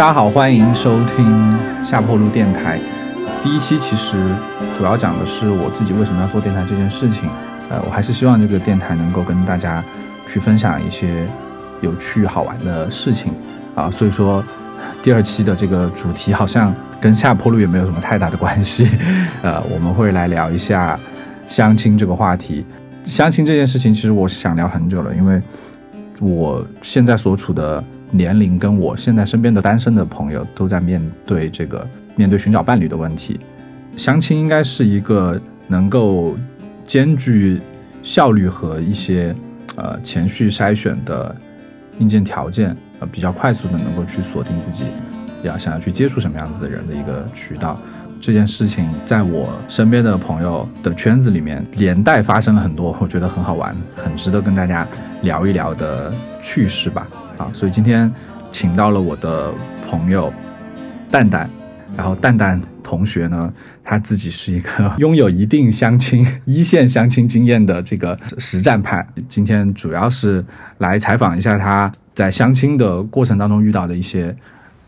[0.00, 2.80] 大家好，欢迎收听下坡路电台。
[3.42, 4.16] 第一期其实
[4.74, 7.28] 主要讲的是我自己为什么要做电台这件事情。
[7.68, 9.84] 呃，我还是希望这个电台能够跟大家
[10.26, 11.26] 去分享一些
[11.82, 13.30] 有趣好玩的事情
[13.74, 13.90] 啊。
[13.90, 14.42] 所以说，
[15.02, 18.88] 第二期的这个主题好像跟下坡路也没有什么太大的关系。
[19.44, 20.98] 呃，我们会来聊一下
[21.46, 22.64] 相亲这个话题。
[23.04, 25.42] 相亲这件事情，其实我想聊很久了，因为
[26.20, 33.38] 我现在所处的年龄，跟我现在身边的单身的朋友都在面对这个面对寻找伴侣的问题。
[33.96, 36.36] 相亲应该是一个能够
[36.84, 37.60] 兼具
[38.02, 39.34] 效率和一些
[39.76, 41.34] 呃前序筛选的
[41.98, 44.84] 硬件条件，呃比较快速的能够去锁定自己
[45.42, 47.78] 要想要去接触什么样子的人的一个渠道。
[48.20, 54.86] 这件事情在我身边的朋友的圈子里面，连带发生了很多，我觉得很好玩、很值得跟大家
[55.22, 56.12] 聊一聊的
[56.42, 57.06] 趣事吧。
[57.40, 58.12] 啊，所以今天
[58.52, 59.50] 请到了我的
[59.88, 60.30] 朋友
[61.10, 61.48] 蛋蛋，
[61.96, 63.50] 然后蛋蛋同学呢，
[63.82, 70.44] 他自己是一个 拥有一定相亲一线相亲经验的这个实战派，今天主要是
[70.78, 74.36] 来采访一下他在相亲的过程当中遇到的一些。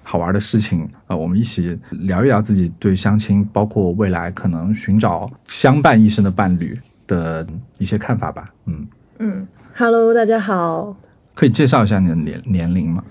[0.05, 7.47] 好玩的事情，呃，我们一起聊一聊自己对相亲，包括未来可能寻找相伴一生的伴侣的
[7.79, 8.53] 一些看法吧。
[8.67, 8.85] 嗯
[9.21, 10.97] 嗯，Hello，大家好，
[11.35, 13.05] 可以介绍一下你的年年龄吗？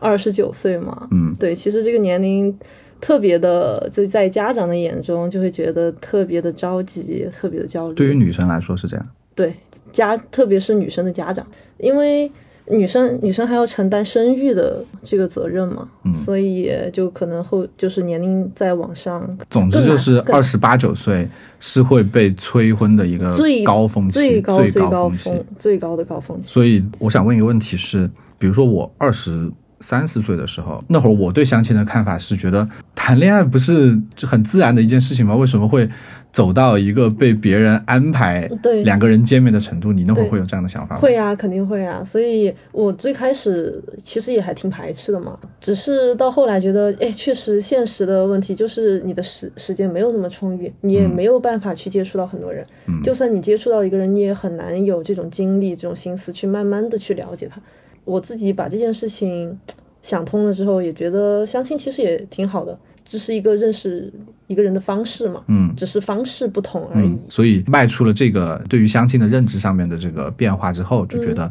[0.00, 1.08] 二十九岁嘛？
[1.10, 2.56] 嗯，对，其实这个年龄
[3.00, 7.94] 特别的，就在家长的眼中就会觉得特别的着急，特别的焦虑。
[7.94, 9.54] 对于女生来说是这样，对
[9.92, 11.46] 家，特别是女生的家长，
[11.78, 12.30] 因为。
[12.66, 19.36] 女生女生还要承担生育的这个责任嘛，所以就可能后就是年龄再往上。
[19.50, 21.28] 总之就是二十八九岁
[21.60, 26.48] 是会被催婚的一个最高峰期，最高最高峰最高的高峰期。
[26.48, 29.50] 所以我想问一个问题是，比如说我二十
[29.84, 35.36] 三四岁的时候，那会儿我对相亲的看法是觉得谈恋爱不是很自然的一件事情吗？
[35.36, 35.88] 为什么会？
[36.34, 41.00] 走到一个被别人安排对两个人见面的程度，你那会儿会有这样的想法吗？
[41.00, 42.02] 会啊，肯定会啊。
[42.02, 52.66] 所以我最开始其实也还挺排斥的嘛，只是到后来觉得，哎，确实现实的问题就是你的时时间没有那么充裕，你也没有办法去接触到很多人。
[52.88, 57.60] 嗯，就算你接触到一个人，你也很难有这种精力、这种心思去慢慢的去了解他。
[58.04, 59.58] 我自己把这件事情
[60.02, 62.78] 想通了之后，也觉得相亲其实也挺好的。
[63.04, 64.10] 这是一个认识
[64.46, 67.14] 一个人的方式嘛，嗯，只是方式不同而已。
[67.28, 71.50] 所以迈出了这个对于相亲的认知上面的这个变化之后，就觉得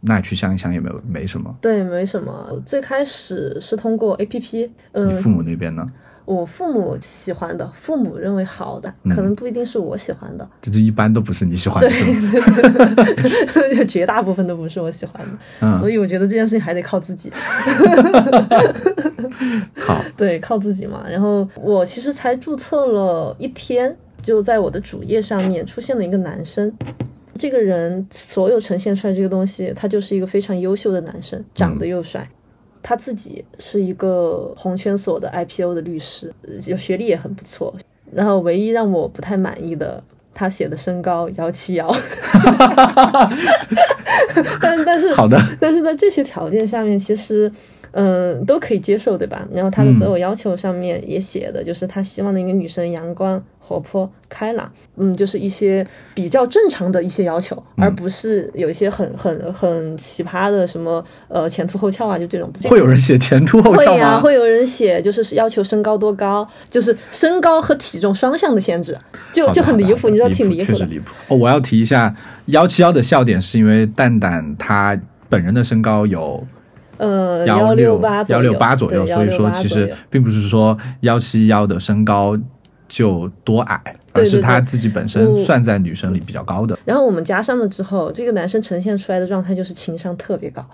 [0.00, 1.54] 那去相一相也没有没什么。
[1.60, 2.62] 对，没什么。
[2.64, 5.86] 最开始是通过 A P P，嗯，你父母那边呢？
[6.26, 10.46] 我父母喜欢的，父母认为好的，可能不一定是我喜欢的。
[10.60, 11.88] 这就一般都不是你喜欢的，
[13.54, 15.24] 对， 绝大部分都不是我喜欢
[15.60, 15.72] 的。
[15.78, 17.32] 所以我觉得这件事情还得靠自己。
[19.78, 21.06] 好，对，靠自己嘛。
[21.08, 26.72] 然后我其实才注册了一天，就在我的主页上面出现了一个男生。
[27.38, 32.28] 这个人所有呈现出来这个东西，他就是一个非常优秀的男生，长得又帅。
[32.88, 36.32] 他自己是一个红圈所的 IPO 的律师，
[36.66, 37.74] 有学历也很不错。
[38.12, 40.00] 然后唯一让我不太满意的，
[40.32, 41.92] 他写的身高幺七幺，
[44.62, 47.50] 但但是好的，但是在这些条件下面，其实
[47.92, 49.46] 嗯都可以接受，对吧？
[49.52, 53.42] 然后他的择偶要求上面也写的就是他希望的一个女生阳光。
[53.68, 62.48] 活泼开朗，嗯，就是一些比较正常的一些要求，而不是有一些很很很奇葩的什么呃前凸后翘啊，就这种。
[62.70, 68.96] 会有人写前凸后翘会呀，会有人写就是要求身高多高，就是身高和体重双向的限制，
[69.32, 70.66] 就就很离谱，你知道挺离谱的。
[70.66, 71.12] 确实离谱。
[71.26, 72.14] 哦，我要提一下
[72.44, 74.96] 幺七幺的笑点，是因为蛋蛋他
[75.28, 76.46] 本人的身高有
[76.98, 82.38] 呃幺六八幺六八左右，所以说其实并不是说幺七幺的身高。
[82.88, 86.78] 就多矮，而是他自己本身算在女生里比较高的。
[86.84, 90.64] 然后我们加上了之后，这个男生呈现出来的状态就是情商特别高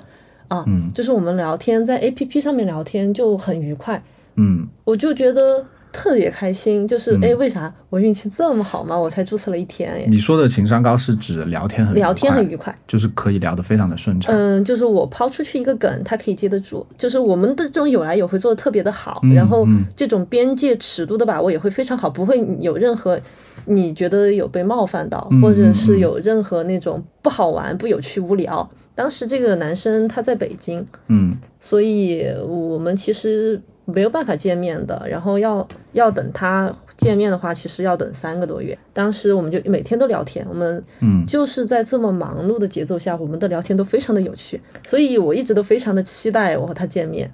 [0.49, 4.03] 啊，嗯，就是我们聊天在 A P P 上面聊天就很愉快，
[4.37, 5.65] 嗯，我就觉得。
[5.93, 8.99] 特别开心，就是哎，为啥我运气这么好吗？
[8.99, 10.07] 我才注册了一天哎。
[10.09, 14.35] 你说的情商高是指聊天很聊天很愉快，就是可以聊得非常的顺畅。
[14.35, 23.21] 嗯，就是我抛出去一个梗，他可以接得住，就是我们的这种有来有回做的特别的好，然后这种边界尺度的把握也会非常好，不会有任何
[23.67, 28.69] 你觉得有被冒犯到，或者是有任何那种不好玩、不有趣、无聊。
[28.95, 33.61] 当时这个男生他在北京，嗯，所以我们其实。
[33.85, 38.77] 没有办法见面的，然后要要等他见面的话，其实要等三个多月。
[38.93, 47.31] 当时我们就每天都聊天，我们嗯就是在这么忙碌的节奏下，我们的聊天都非常的有趣，所以我一直都非常的期待我和他见面。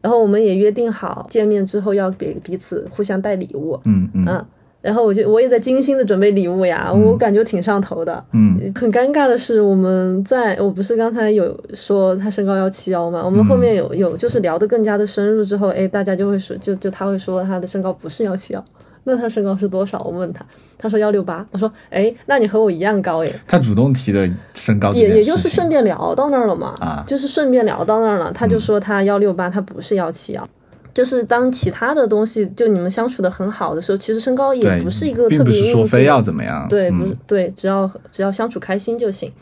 [0.00, 3.78] 然后我们也约定好见面之后要给彼此互相带礼物。
[3.84, 4.46] 嗯嗯嗯，
[4.82, 8.22] 然后我就我也在精心的准备礼物呀，我感觉挺上头的。
[8.32, 18.64] 嗯，很尴尬的是，我们在我不是刚才有说他身高幺七幺嘛，我们后面有有就是聊得更加的深入之后，哎，大家就会说，就就他会说他的身高不是幺七幺。
[19.04, 19.98] 那他身高是多少？
[20.04, 20.44] 我问他，
[20.78, 21.44] 他说幺六八。
[21.50, 23.32] 我说，哎，那你和我一样高哎。
[23.48, 26.76] 他主动提的身高，也也就是顺便聊到那儿了嘛。
[26.78, 28.30] 啊，就是顺便聊到那儿了。
[28.30, 30.48] 他就说他幺六八，他不是幺七幺。
[30.94, 35.72] 就是当其他的东西就你们相处的很好的时候，其实身高也不是一个特别硬性。
[35.74, 36.66] 说非要怎么样？
[36.68, 39.32] 对，不是对，只要只要相处开心就行。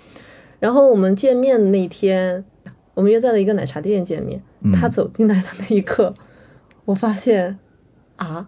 [0.58, 2.44] 然后我们见面那天，
[2.94, 4.42] 我们约在了一个奶茶店见面。
[4.74, 6.14] 他走进来的那一刻，
[6.84, 7.58] 我发现
[8.16, 8.46] 啊。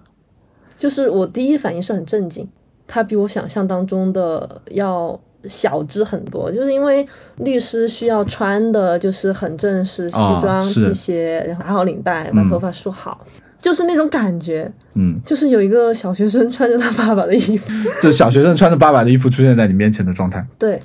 [0.75, 2.49] 就是我第一反应是很震惊，
[2.89, 6.51] 他比我想象当中的要小只很多。
[6.51, 7.07] 就是因为
[7.39, 13.25] 律师需要穿的就是很正式，西装皮鞋，然后打好领带，把头发梳好，
[13.61, 14.71] 就是那种感觉。
[14.95, 17.73] 嗯，就是有一个小学生穿着他爸爸的衣服，
[18.03, 20.47] 就小学生穿着爸爸的衣服出现在你面前的状态。
[20.59, 20.81] 对，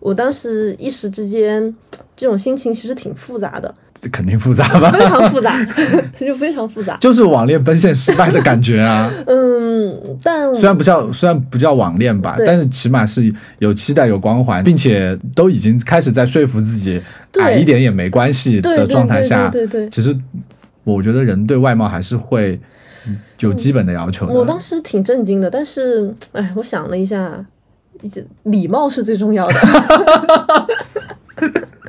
[0.00, 1.74] 我当时一时之间
[2.16, 3.74] 这种心情其实挺复杂的。
[4.12, 5.66] 肯定复杂吧， 非常复杂，
[6.18, 9.10] 就非常复杂，就是网恋奔现失败的感觉啊。
[9.26, 17.02] 嗯，但虽然不叫虽然不叫网恋吧，但是起码是有期待有光环，并且都已经开始在说服自己
[17.40, 20.14] 矮一点也没关系的状态下，对对，其实
[20.84, 22.60] 我觉得人对外貌还是会
[23.40, 24.26] 有基本的要求。
[24.26, 27.32] 我当时挺震惊的，但是哎，我想了一下，
[28.42, 29.54] 礼貌是最重要的。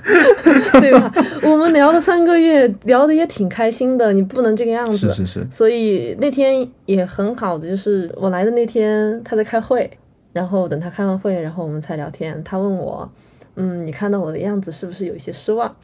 [0.79, 1.11] 对吧？
[1.41, 4.13] 我们聊了三个月，聊的也挺开心的。
[4.13, 5.47] 你不能这个样子，是是是。
[5.49, 9.89] 所以那天也很好的，就是我来的那天他在开会，
[10.31, 12.39] 然后等他开完会，然后我们才聊天。
[12.43, 13.09] 他问我，
[13.55, 15.75] 嗯，你看到我的样子是不是有一些失望？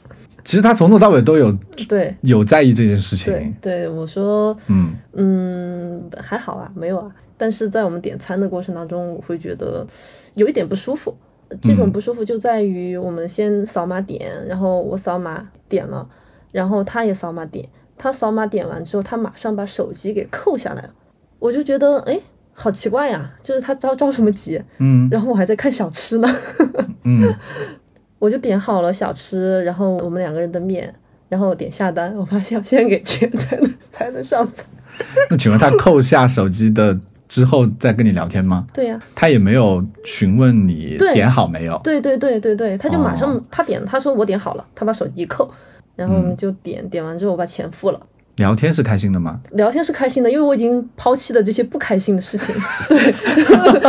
[0.46, 1.56] 其实他从头到尾都有
[1.88, 3.34] 对有在意这件事情。
[3.34, 7.12] 对，对我说，嗯嗯，还好啊，没有啊。
[7.38, 9.86] 但是在我们点餐的过程当中，我会觉得
[10.36, 11.16] 有一点不舒服。
[11.62, 16.08] 这种不舒服就在于我们先扫码点，然后我扫码点了，
[16.52, 17.68] 然后他也扫码点，
[17.98, 20.94] 他扫码点完之后，他马上把手机给扣下来了，
[21.40, 22.20] 我就觉得哎，
[22.54, 24.62] 好奇怪呀，就是他着着什么急？
[24.78, 26.28] 嗯，然后我还在看小吃呢，
[27.04, 27.34] 嗯，
[28.20, 30.94] 我就点好了小吃，然后我们两个人的面，
[31.28, 34.64] 然后点下单，我发现要先给钱 才能才能上菜。
[35.30, 37.00] 那请问他扣下手机的？
[37.32, 38.68] 之后再跟你聊天吗？
[38.74, 41.80] 对呀，他也没有询问你点好没有。
[41.82, 45.50] 对对对对对，他就马上他点，他说我点好了，他把手机一扣，
[45.96, 48.00] 然后我们就点点完之后我把钱付了。
[48.38, 49.40] 聊天是开心的吗？
[49.52, 52.56] 聊天是开心的，因为我已经抛弃了这些不开心的事情。
[52.90, 53.14] 对，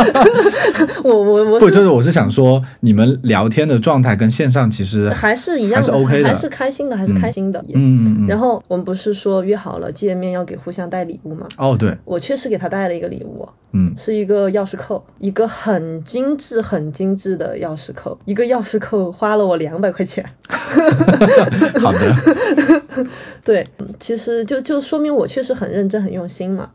[1.03, 7.63] 我我我不就是我是想说，你们聊天的状态跟线上其实还是一样，还是 OK 的，还是开心的，还是开心的。
[7.73, 8.27] 嗯嗯。
[8.27, 11.47] 然后我们不是说约好了见面要给互相带礼物吗？
[11.57, 20.23] 哦，对，我确实给他带了一个礼物，嗯，是一个钥匙扣，一个很精致、很精致的钥匙扣，一个钥匙扣花了我两百块钱。
[21.79, 22.15] 好的。
[23.43, 23.67] 对，
[23.99, 26.69] 其实就就说明我确实很认真、很用心嘛。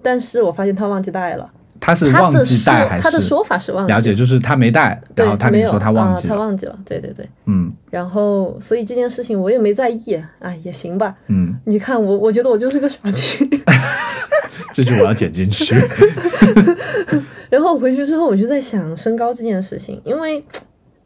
[0.00, 1.50] 但是我发现他忘记带了。
[1.78, 3.02] 他是忘记带还是？
[3.02, 3.92] 他的说法是忘记。
[3.92, 6.34] 了解，就是他没带，然后他跟你说他忘记了。
[6.34, 7.28] 他忘记了，对对对。
[7.44, 7.70] 嗯。
[7.90, 11.14] 然后，所以这件事情我也没在意，哎，也行吧。
[11.26, 11.54] 嗯。
[11.64, 13.60] 你看我，我觉得我就是个傻逼。
[14.72, 15.74] 这句我要剪进去。
[17.50, 20.42] 然后回去之后，我就在想身高这件事情，因为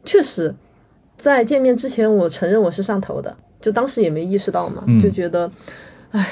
[0.05, 0.55] 确实，
[1.17, 3.35] 在见面之前，我承认我是上头的。
[3.59, 5.51] 就当时也没意识到嘛，就觉得，
[6.11, 6.27] 哎，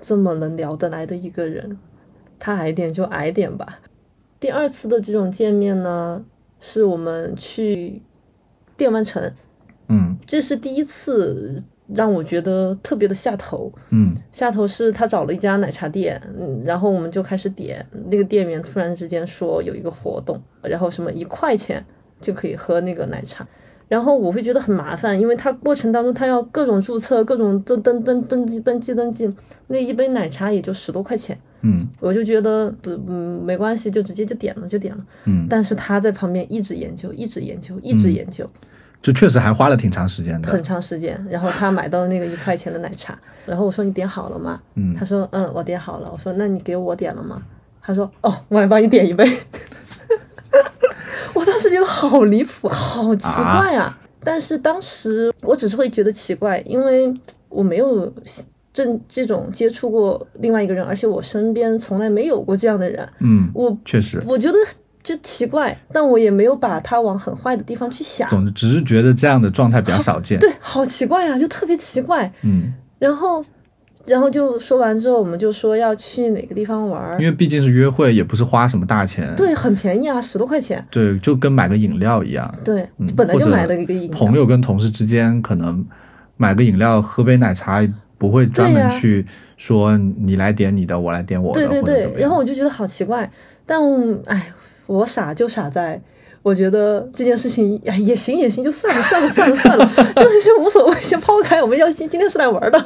[0.00, 1.78] 这么能聊得来的一个人，
[2.38, 3.80] 他矮点就矮点吧。
[4.38, 6.24] 第二次的这种见面呢，
[6.60, 8.02] 是我们去
[8.76, 9.32] 电玩城，
[9.88, 21.84] 嗯，这是第一次让我觉得特别的下头，嗯，下头是他找了一家奶茶店，嗯，然后我们就开始点，那个店员突然之间说有一个活动，然后什么一块钱
[22.20, 23.46] 就可以喝那个奶茶。
[23.94, 29.32] 然后我会觉得很麻烦，因为它过程当中它要各种注册、各种登登登登记、登记登记，
[29.68, 31.38] 那一杯奶茶也就十多块钱。
[31.60, 35.04] 嗯，我就觉得不嗯没关系，就直接就点了就点了。
[35.26, 38.50] 嗯，但是他在旁边一直研究，一直研究，一直研究，
[39.00, 40.50] 就确实还花了挺长时间的。
[40.50, 44.60] 很长时间，然后他买到那个一块钱的奶茶，然后我说你点好了吗？
[44.74, 46.10] 嗯，他说嗯我点好了。
[46.12, 47.40] 我说那你给我点了吗？
[47.80, 49.24] 他说哦我还帮你点一杯。
[51.34, 53.98] 我当时觉得好离谱，好奇怪啊！
[54.22, 57.12] 但是当时我只是会觉得奇怪，因为
[57.48, 58.12] 我没有
[58.72, 63.08] 这这种接触过另外一个人，而且我身边从来没有过这样的人。
[63.20, 64.56] 嗯，我确实，我觉得
[65.02, 68.26] 就奇怪，但我也没有把他往很坏的地方去想。
[68.28, 70.38] 总之，只是觉得这样的状态比较少见。
[70.40, 72.32] 对，好奇怪啊，就特别奇怪。
[72.42, 73.44] 嗯，然后
[74.06, 84.18] 然后就说完之后，我们就说要去哪个地方玩，因为毕竟是约会，也不是花什么大钱，对，很便宜啊，十多块钱，对，就跟买个饮料一样，对，本来就买了一个饮料。
[84.18, 85.84] 朋友跟同事之间可能
[86.36, 87.82] 买个饮料，喝杯奶茶，
[88.18, 92.20] 不会专门去说你来点你的，我来点我的，对对对。
[92.20, 93.30] 然后我就觉得好奇怪，
[93.64, 93.80] 但
[94.26, 94.52] 哎，
[94.86, 96.00] 我傻就傻在。
[96.44, 101.62] 我觉得这件事情哎也行也行，就算了算了算了算了，就是就无所谓，先抛开。
[101.62, 102.78] 我们要今今天是来玩的，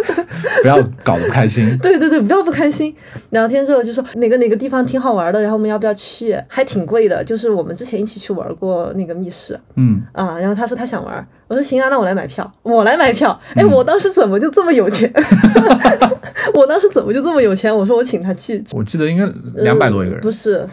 [0.60, 1.66] 不要搞不开心。
[1.82, 2.94] 对对对，不要不开心。
[3.30, 6.38] 聊天之后就说哪个哪个地方挺好玩的，然后我们要不要去？
[6.48, 9.58] 还挺贵的，就是我们之前一起去玩过那个密室。
[9.76, 13.40] 嗯啊，然后他说他想玩，我说行啊，那我来买票，我来买票。
[13.54, 15.10] 哎，我当时怎么就这么有钱？
[16.52, 17.74] 我当时怎么就这么有钱？
[17.74, 18.62] 我说我请他去。
[18.72, 19.24] 我记得应该
[19.62, 20.66] 两百多一个人，不是。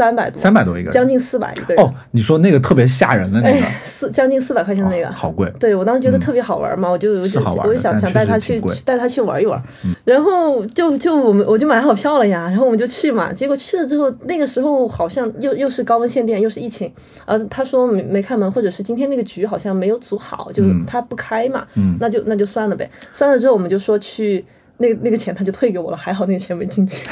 [0.00, 1.84] 三百多，三百多一个，将近四百一个人。
[1.84, 5.52] 哦，你说那个特别吓人的那个，四将近四百块钱的那个，好贵。
[5.60, 9.62] 对我当时觉得特别好玩嘛，我就我就我就想想带他去带他去玩一玩，
[10.04, 13.30] 然后就就我们我就买好票了呀，然后我们就去嘛。
[13.30, 16.90] 结果去了之后，那个时候好像又又是高温限电，又是疫情，
[17.26, 21.66] 呃，他说没没开门，或者是今天那个局好像没有组好，就是他不开嘛，
[22.00, 22.90] 那就那就算了呗。
[23.12, 24.42] 算了之后，我们就说去。
[24.80, 27.06] 那那个钱他就退给我了，还好那个钱没进去。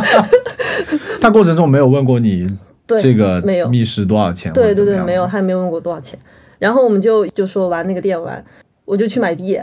[1.20, 2.46] 他过程中没有问过你
[2.86, 4.52] 这个没有密室多少钱？
[4.52, 6.18] 对对对，没有，他也没问过多少钱。
[6.58, 8.44] 然后我们就就说玩那个电玩，
[8.84, 9.58] 我就去买币，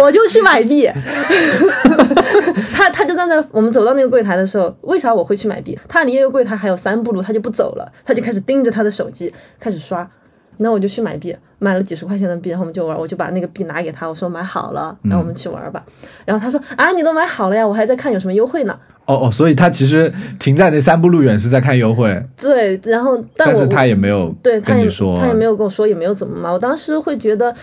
[0.00, 0.90] 我就去买币。
[2.74, 5.78] 他他就站在我们走到那个柜台的时候，为啥我会去买币？
[5.86, 10.10] 他离那个柜台还有三步路，他就不走了，他就开始盯着他的手机开始刷。
[10.58, 15.84] 那我就去买币，买了几十块钱的币，然后我们就玩，我就把那个币拿给他，我说买好了，然后我们去玩吧。
[16.24, 18.78] 然后他说啊，你都买好了呀，我还在看有什么优惠呢。
[19.04, 22.20] 哦哦，所以他其实停在那三步路远是在看优惠。
[22.36, 26.52] 对，然后但是他也没有对他也说，他也没有跟我说，也没有怎么嘛。
[26.52, 27.54] 我当时会觉得，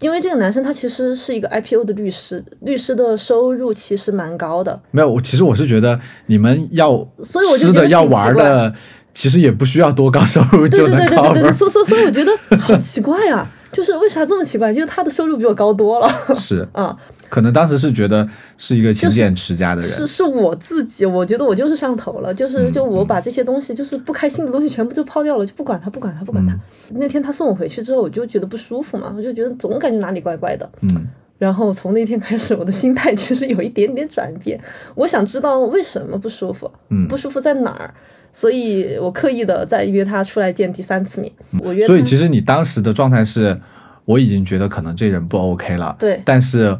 [0.00, 4.78] 因为这个男生他其实是一个 IPO 的律师，律师的收入其实蛮高的。
[4.90, 6.90] 没有，我其实我是觉得你们要
[7.22, 8.74] 所以我就觉得要玩的。
[9.14, 14.72] 其实也不需要多高收入就能对对对对对，所所所以我觉得好奇怪啊， 就是为啥这么奇怪？
[14.72, 16.08] 就是他的收入比我高多了。
[16.36, 16.96] 是 啊，
[17.28, 18.26] 可能当时是觉得
[18.56, 19.90] 是一个勤俭持家的人。
[19.90, 26.56] 是是我自己，我觉得我就是上头了，就是就我把这些东西，就是不开心的东西全部就抛掉了，就不管他，不管他，不管他。
[26.94, 30.70] 那天他送我回去之后，我就觉得不舒服嘛，我就觉得总感觉哪里怪怪的。
[30.82, 31.08] 嗯。
[31.38, 34.60] 然后从那天开始，我的心态其实有一点点转变，
[34.94, 37.94] 我想知道为什么不舒服，嗯，不舒服在哪儿。
[38.32, 41.32] 所以我刻意的在约他出来见第三次面。
[41.60, 41.86] 我约。
[41.86, 43.58] 所以其实你当时的状态是，
[44.04, 45.94] 我已经觉得可能这人不 OK 了。
[45.98, 46.20] 对。
[46.24, 46.76] 但是。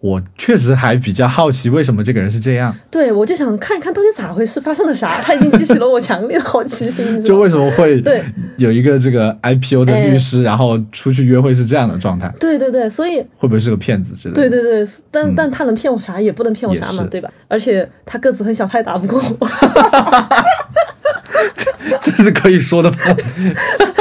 [0.00, 2.72] 我确实还比较好奇，为什么这个人是这样？
[2.88, 5.20] 对，我就想看一看到底咋回事，发生了啥？
[5.20, 7.04] 他已经激起了我强烈的好奇心。
[7.26, 8.22] 就为什么会对
[8.58, 12.32] 有一个这个 IPO 的律师，然后出去约会是这样的状态？
[12.38, 14.40] 对对对，所以会不会是个骗子之类的？
[14.40, 16.20] 对对对，但但他能骗我啥？
[16.22, 17.28] 也不能骗我啥嘛，对吧？
[17.48, 19.48] 而且他个子很小，他也打不过我。
[22.00, 22.96] 这是可以说的吗？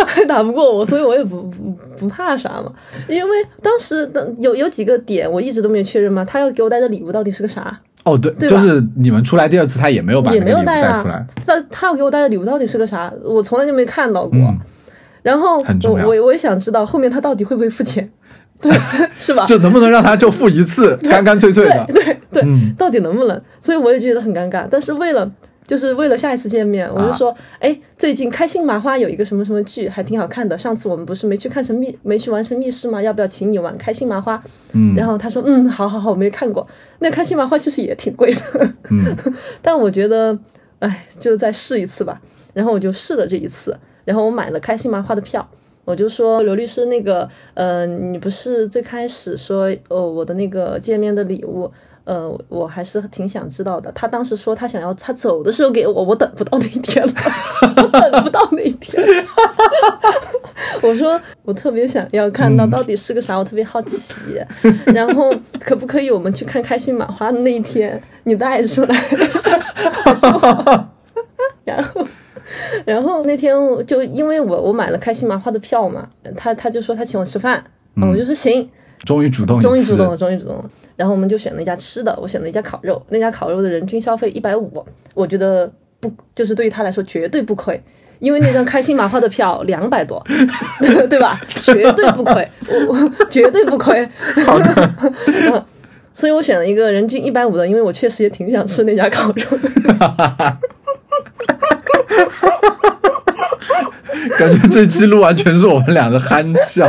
[0.06, 2.72] 还 打不过我，所以我也不不不怕啥嘛。
[3.08, 6.24] 因为当时的有有几个点，我一直都没有确认嘛。
[6.26, 7.80] 他要给我带的礼物到底是个啥？
[8.04, 11.04] 哦，对，就是你们出来第二次，他也没有把也没有带啊。
[11.46, 13.12] 他他要给我带的礼物到底是个啥？
[13.24, 14.40] 我从来就没看到过。
[15.22, 18.10] 然后我我我也想知道后面他到底会不会付钱？
[18.62, 18.72] 对，
[19.20, 19.46] 是吧？
[19.46, 21.86] 就能不能让他就付一次，干干脆脆的？
[21.94, 22.44] 对对，
[22.78, 23.40] 到底能不能？
[23.60, 24.66] 所以我也觉得很尴尬。
[24.70, 25.30] 但是为了。
[25.68, 30.58] 就是为了下一次见面，我就说，哎，最近开心麻花有一个什么什么剧，还挺好看的。
[30.58, 33.02] 上次我们不是没去看成密，没去完成密室吗？
[33.02, 34.42] 要不要请你玩开心麻花？
[34.72, 36.66] 嗯，然后他说，嗯，好好好，我没看过。
[37.00, 39.14] 那开心麻花其实也挺贵的，嗯，
[39.62, 40.40] 但我觉得，
[40.80, 42.22] 哎，就再试一次吧。
[42.54, 45.48] 然后我就试了这一次，然后我买了开心麻花的票。
[45.84, 51.72] 我就说刘律师，那个，呃，你不是最开始说，哦，我的那个见面的礼物。
[52.08, 53.92] 呃，我还是挺想知道的。
[53.92, 57.14] 他当时说他想要他走的时候给我，我等不到那一天了，
[58.10, 59.04] 等不到那一天。
[60.82, 64.40] 我说我特别想要看到到底是个啥，我特别好奇。
[64.96, 68.96] 然后可不可以我们去看开心麻花的那一天，你带出来？
[71.66, 72.08] 然后，
[72.86, 73.54] 然后那天
[73.86, 77.62] 就因为我我买了开心麻花的票嘛，他他就说他请我吃饭，
[78.02, 78.70] 我就说行。
[79.06, 80.70] 终于主动，终于主动了，终于主动了。
[80.98, 83.02] 然后我们就选了一家吃的，我选了一家烤肉。
[83.10, 87.82] 那家烤肉的人均消费一百五，我觉得不，就是对于他来说绝对不亏，
[88.20, 90.22] 因为那张开心麻花的票两百多，
[91.08, 91.40] 对吧？
[91.62, 94.10] 绝对不亏，我我绝对不亏。
[96.16, 99.46] 所以我选了一个人均一百五的，因为我确实也挺想吃那家烤肉。
[104.40, 106.88] 感觉这期录完全是我们两个憨笑。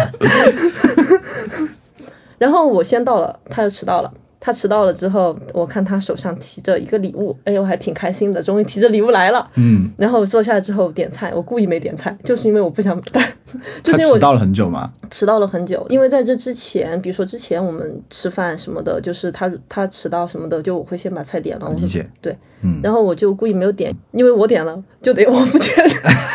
[2.39, 4.13] 然后我先到了，他又迟到了。
[4.41, 9.45] 他迟到了之后，我看他手上提着一个礼物，哎，我还挺开心的，终于提着礼物来了。
[9.57, 13.21] 嗯，然后坐下来之后点菜，我故意没点菜，就是因为我不想等，
[13.83, 14.93] 就是因为我迟到了很久吗？
[15.11, 21.69] 迟到了很久，因为在这之前，比如说之前我们吃饭什么的，就是他他迟到什么的，就我会先把菜点了。
[21.77, 25.85] 理解，对，嗯，然后我就故意没有点，因为我点了就得我付钱，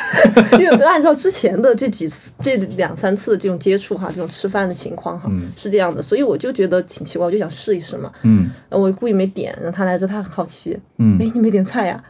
[0.60, 12.04] 因为按照之前的这几次、这两三次这种接触哈，这种吃饭的情况哈，是这样的，所以我就觉得挺奇怪，我就想试一试嘛，嗯，我故意没点，然后他来之后他很好奇，嗯，哎，你没点菜呀？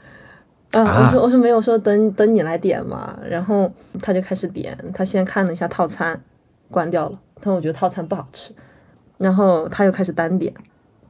[0.72, 6.20] 啊，我说我说没有，说等等你来点嘛，然后他就开始点，他先看了一下套餐，
[6.72, 8.52] 关掉了，他说我觉得套餐不好吃，
[9.20, 10.52] 然后他又开始单点，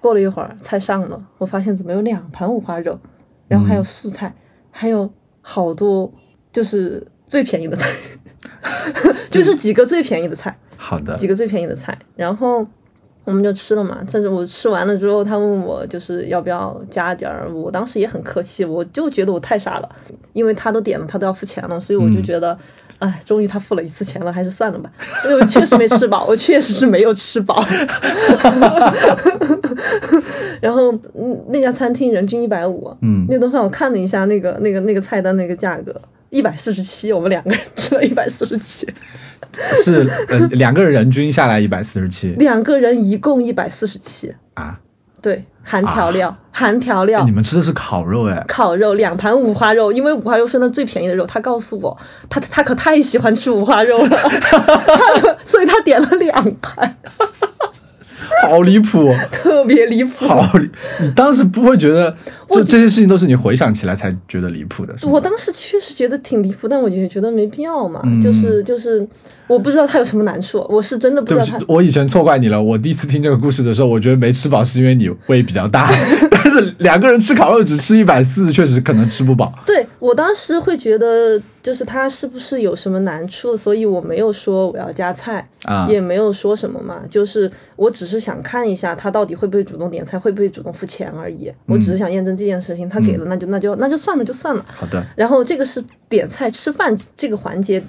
[0.03, 2.99] 过了一会儿菜上了，我发现怎么有两盘五花肉，
[3.47, 4.35] 然后还有素菜，
[4.69, 5.09] 还有
[5.41, 6.11] 好多
[6.51, 7.89] 就是最便宜的菜，
[9.31, 12.67] 就是几个最便宜的菜，好的，几个最便宜的菜，然后。
[13.25, 19.89] 我们就吃了嘛，但是我吃完了之后，他问我就是要不要加点儿，我当时也很客气，我就觉得我太傻了，
[20.33, 22.59] 因为他都点了，他都要付钱了，所以我就觉得，
[23.03, 24.89] 哎，终于他付了一次钱了，还是算了吧，
[25.25, 27.61] 因为我确实没吃饱， 我确实是没有吃饱。
[30.61, 35.93] 然后，嗯，那家餐厅人均一百五，嗯，那顿饭我看了一下那个那个那个菜单那个价格，
[36.29, 38.87] 一百四十七，我们两个人吃了一百四十七。
[39.83, 44.33] 是呃，两个人人均下来一百四十七，两个人一共一百四十七。
[44.53, 44.79] 啊，
[45.21, 47.23] 对，含调料，含调料。
[47.23, 48.43] 你们吃的是烤肉哎？
[48.47, 51.25] 烤肉两盘五花肉，因为五花肉是那最便宜的肉。
[51.25, 51.97] 他告诉我，
[52.29, 54.17] 他他可太喜欢吃五花肉了，
[55.45, 56.97] 所以他点了两盘。
[58.41, 60.25] 好离谱， 特别离谱。
[60.27, 60.69] 好离，
[61.01, 62.15] 你当时不会觉得，
[62.49, 64.93] 就这些事情都是你回想起来才觉得离谱的。
[65.03, 68.01] 我当时确实觉得挺离谱，但我就觉得没必要嘛。
[68.21, 69.05] 就是就是，
[69.47, 71.59] 我不知道他有什么难处，我是真的不知道他。
[71.67, 72.61] 我以前错怪你了。
[72.61, 75.91] 我第一次听这个故事的时候，我觉得没吃饱是因为你胃比较大，
[76.29, 79.53] 但是两个人吃烤肉只吃一百四，确实可能吃不饱。
[79.65, 81.41] 对我当时会觉得。
[81.63, 87.01] 就是他是不是有什么难处，所以我没有说我要加菜啊，也没有说什么嘛。
[87.09, 91.49] 就是我只是想看一下他到底会不会主动点菜，会不会主动付钱而已。
[91.65, 94.65] 我只是想验证这件事情，他给了那就那就那就算了就算了。
[94.67, 95.01] 好的。
[95.15, 97.81] 然后这个是点菜吃饭这个环节，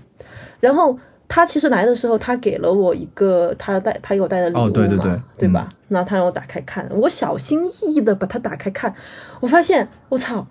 [0.61, 5.69] 然后他其实来的时候，他给了我一个他带他给我带的礼物嘛，对对对，对吧？
[5.89, 8.95] 那他让我打开看，我小心翼翼的把它打开看，
[9.41, 10.47] 我发现我操，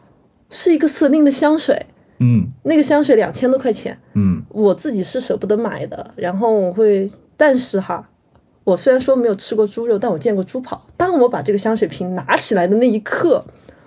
[0.50, 1.86] 是一个 Celine 的香水。
[2.20, 6.12] 嗯，那个香水两千多块钱，嗯，我自己是舍不得买的。
[6.16, 8.08] 然后我会，但是哈，
[8.64, 10.86] 我虽然说没有吃过猪肉，但我见过猪跑。
[10.96, 13.44] 当我把这个香水瓶拿起来的那一刻，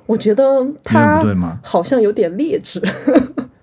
[0.07, 1.23] 我觉得它
[1.63, 2.81] 好像有点劣质。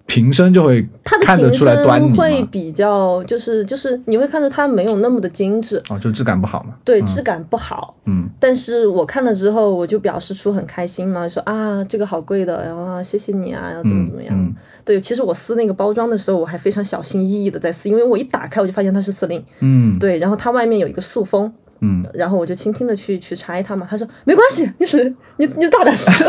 [0.06, 6.76] 瓶身就会它的瓶身会比较，就是就是你会看到它没有那么的精致哦，就质感不好嘛。
[6.84, 7.96] 对，质感不好。
[8.06, 14.56] 嗯，但是我看了之后，我就表示出很开心嘛，说啊这个好贵的，然后谢谢你啊，然后怎么怎么样。
[14.86, 19.44] 对，其实我撕那个包装的时候，我还非常小心翼翼的在撕，因为我一打开我就发现它是司令。
[19.62, 21.52] 嗯，对，然后它外面有一个塑封。
[21.86, 25.04] 嗯，然后我就轻轻的去去拆它嘛，他说没关系，你是
[25.36, 26.10] 你你大胆撕。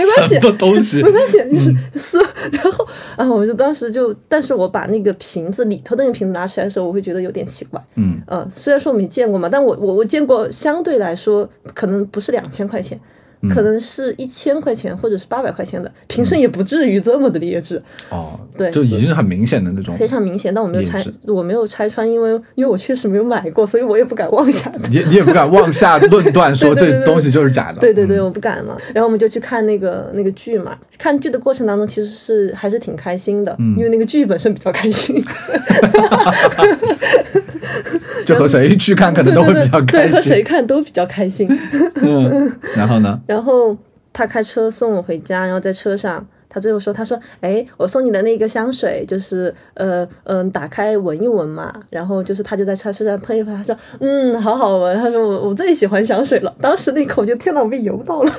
[0.00, 2.18] 没关系，东西没关系，就是撕。
[2.52, 2.86] 然后
[3.16, 7.82] 啊，我就当时就，但是我把那个瓶子里头的那个瓶子拿起来的时候，我会觉得有点奇怪。
[7.96, 12.98] 嗯，呃，虽然说我没见过嘛，但我我我见过，相对来说可能不是两千块钱。
[13.48, 18.38] 可能是一千块钱或者是八百块钱的瓶身，也不至于这么的劣质哦。
[18.56, 20.52] 对，就已经是很明显的那种，非常明显。
[20.52, 24.70] 但我没有拆，我没有拆穿，因为因为我确实没有买过，所以我也不敢妄下。
[24.90, 27.78] 你你也不敢妄下论断 说这东西就是假的。
[27.78, 28.76] 对对对，我不敢嘛。
[28.92, 30.76] 然后我们就去看那个那个剧嘛。
[30.98, 35.24] 看剧的过程当中，其实是还是挺开心的，因为那个剧本身比较开心。
[38.26, 41.48] 就和谁去看可能都会比较开心，对，和谁看都比较开心。
[41.94, 43.18] 嗯，然后呢？
[43.30, 43.76] 然后
[44.12, 51.72] 他开车送我回家，然后在车上，他最后说：“他说，哎，我送你的那个香水，就是呃嗯，打开闻一闻嘛。
[51.90, 54.96] 然后就是他就在车车上喷一喷，他说，嗯，好好闻。
[54.96, 56.52] 他说我我最喜欢香水了。
[56.60, 58.32] 当时那口就天呐，我被油到了。”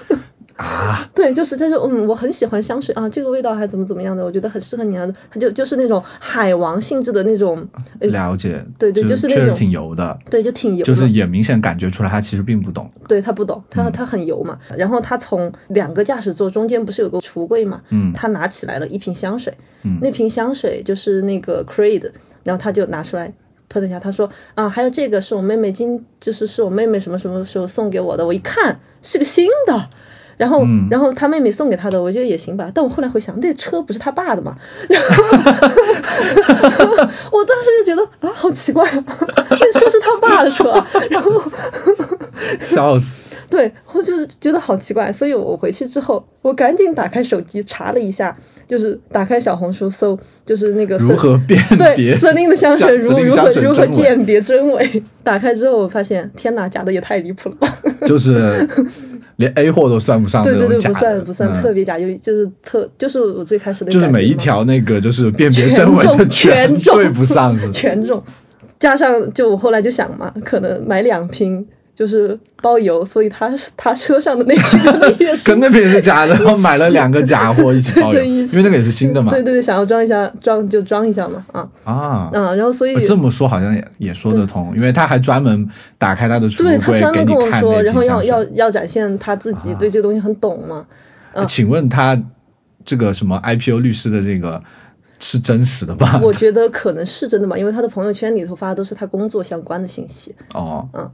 [0.62, 5.08] 啊，对，就是他说，嗯，我很喜欢香水啊，这个味道还怎么怎么样的，我觉得很适合你啊。
[5.32, 7.68] 他就就是那种海王性质的那种，
[8.00, 14.58] 了解，对对，就是那种挺油的，对，就挺油，就是也明显感觉出来他其实并不懂，对他不懂，他他很油嘛。
[14.78, 19.52] 然后他从两个驾驶座中间不是有个橱柜嘛，嗯，他拿起来了一瓶香水，
[19.84, 22.12] 嗯，那瓶香水就是那个 Creed，
[22.44, 23.34] 然后他就拿出来
[23.70, 29.90] 喷了一下，他说啊，还有这个是我妹妹今就是是我妹妹什么什么时候送给我的，我一看是个新的。
[30.42, 32.68] 然后，然后他妹妹送给他的，我觉得也行吧。
[32.74, 34.58] 但我后来回想，那车不是他爸的嘛？
[34.90, 35.14] 然后
[37.32, 39.06] 我当时就觉得啊，好奇怪啊，
[39.52, 40.84] 那车是他爸的车。
[41.12, 41.32] 然后
[42.60, 43.28] 笑死。
[43.52, 48.36] 对，我就是觉得好奇怪，所以我回去之后，我赶紧打开手机查了一下，
[48.68, 51.62] 就是打开小红书搜，就是那个如何辨
[51.96, 55.04] 别瑟琳的香水如如何如何鉴别真伪。
[55.22, 57.68] 打开之后，我发现天哪，假的也太离谱了吧！
[58.08, 58.66] 就是
[59.42, 68.24] 连 A 货都算不上，对对对，不算不算特别假，就就是特就是我最开始的，就是每一条那个就是辨别真伪的全对不上，是全中，
[68.80, 71.68] 加上就我后来就想嘛，可能买两瓶。
[72.02, 79.30] 就是包邮，所以他他车上的那个 也是跟那瓶是假的，然后买了两个假货一起包邮， 因为那个也是新的嘛。
[79.30, 81.94] 对对对，想要装一下，装就装一下嘛，啊啊
[82.34, 82.56] 啊！
[82.56, 90.84] 然后所以这么说好像也也说得通，因为他还专门打开他的对，他专门跟我说然后要要要展现他自己对这个东西很懂嘛。
[91.48, 92.20] 请问他
[92.84, 94.60] 这个什么 IPO 律师的这个
[95.20, 96.20] 是真实的吧？
[96.24, 100.34] 我觉得可能是真的吧，因为他的朋友圈里头发的都是他工作相关的信息。
[100.56, 101.08] 哦，嗯。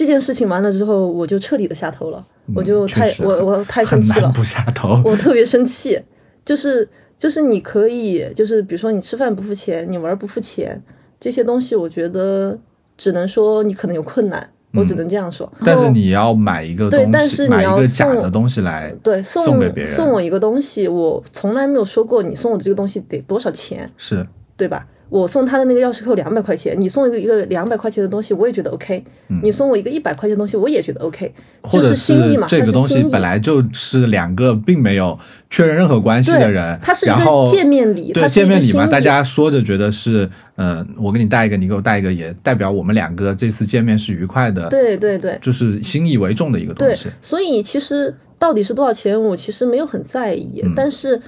[0.00, 6.00] 这件事情完了之后，我就彻底的下头了，我就太我我太生气了，不下头，我特别生气，
[6.42, 10.82] 就是就是你可以，就是比如说你吃饭不付钱，你玩不付钱，
[11.20, 12.58] 这些东西，我觉得
[12.96, 15.52] 只能说你可能有困难，我只能这样说。
[15.66, 24.26] 但是你要买一个对，但是你要假的东西来对送给别人，送我一个东西，我从来没有说过你送我的这个东西得多少钱，是。
[24.56, 24.86] 对吧？
[25.10, 29.02] 我送他的那个钥匙扣两百块钱，你送一个一个两百块钱的东西，我也觉得 OK。
[29.42, 31.34] 你送我一个一百块钱的东西，我也觉得 OK。
[31.68, 35.18] 就是心意嘛，这个东西本来就是两个并没有
[35.50, 44.68] 确认任何关系的人，它是一个见面礼，对见面礼嘛，大家说着觉得是，嗯，我给你带一个，你给我带一个，也代表我们两个这次见面是愉快的。
[44.68, 47.04] 对对对，就是心意为重的一个东西。
[47.04, 51.20] 对所以其实到底是多少钱，我其实没有很在意，但是。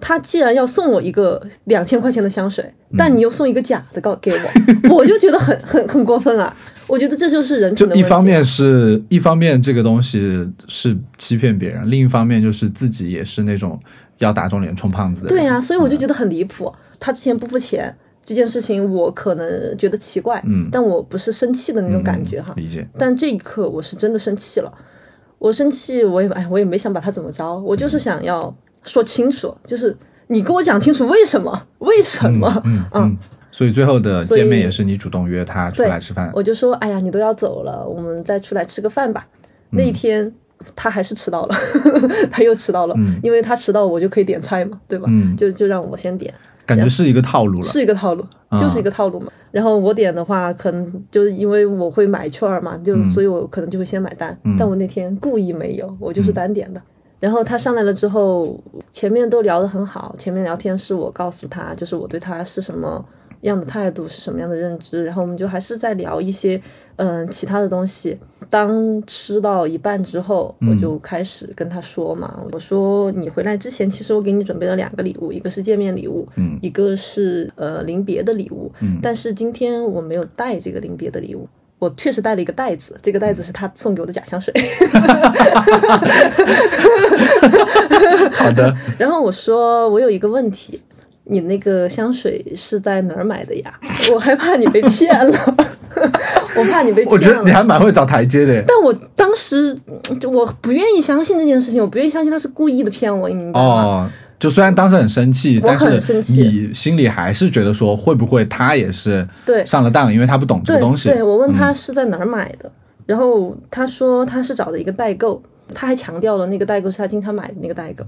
[0.00, 4.40] 他既然要送我一个两千块钱的香水，但你又送一个假的告给我，
[4.96, 6.56] 我就觉得很很很过分啊！
[6.86, 8.00] 我觉得这就是人品的问题。
[8.00, 13.78] 一方面是一方面这个东西是欺骗别人，另一方面就是自己也是那种
[14.18, 15.28] 要打肿脸充胖子的。
[15.28, 16.72] 对呀，所以我就觉得很离谱。
[16.98, 22.52] 他之前不付钱这件事情，我可能觉得奇怪，嗯，但我不是生气的那种感觉哈。
[22.56, 22.86] 理解。
[22.98, 24.72] 但这一刻我是真的生气了，
[25.38, 28.54] 我生气，我也哎，我也没想把他怎么着，我就是想要。
[28.82, 29.96] 说清楚，就是
[30.28, 31.66] 你跟我讲清楚为什么？
[31.78, 32.62] 为什么？
[32.64, 33.18] 嗯嗯。
[33.52, 36.30] 所以最后的见面也是你主动约他出来吃饭。
[36.32, 39.26] 我就说，哎呀，你都要走了，我们再出来吃个饭吧。
[39.70, 40.32] 那一天
[40.76, 41.54] 他还是迟到了，
[42.30, 45.06] 他又迟到了，因为他迟到，我就可以点菜嘛，对吧？
[45.10, 45.36] 嗯。
[45.36, 46.32] 就就让我先点，
[46.64, 48.24] 感觉是一个套路了，是一个套路，
[48.56, 49.32] 就是一个套路嘛。
[49.50, 54.38] 然后我点的话，可能就是因为我会买券嘛，就所以我可能就会先买单。
[54.56, 56.80] 但我那天故意没有，我就是单点的。
[57.20, 58.58] 然后他上来了之后，
[58.90, 60.14] 前面都聊得很好。
[60.18, 63.04] 前面聊天是我告诉他，就是我对他是什么
[63.42, 65.04] 样的态度，是什么样的认知。
[65.04, 66.60] 然后我们就还是在聊一些
[66.96, 68.18] 嗯其他的东西。
[68.48, 81.46] 当吃到一半之后，我就开始跟他说嘛，我说你回来之前，其实我给你准备了两个礼物，一个是见面礼物，嗯，一个是呃临别的礼物，嗯，但是今天我没有带这个临别的礼物。
[81.80, 84.54] 我确实带了一个袋子，这个袋子是他送给我的假香水。
[88.32, 88.72] 好的。
[88.98, 90.80] 然后我说，我有一个问题，
[91.24, 93.72] 你那个香水是在哪儿买的呀？
[94.14, 95.56] 我害怕你被骗了，
[96.54, 97.12] 我怕你被骗了。
[97.12, 98.62] 我觉得你还蛮会找台阶的。
[98.66, 99.74] 但我当时
[100.30, 104.10] 我不愿意相信这件事情，我不愿意相信他是故意的骗我，你明白吗？
[104.40, 111.10] 就虽然当时很生气，但是你心里还是觉得说会不会他也是对上了当，因为他不懂这个东西。
[111.10, 112.72] 对我问他是在哪儿买的，
[113.04, 115.42] 然后他说他是找的一个代购，
[115.74, 118.02] 他还强调了那个代购是他经常买的那个代购。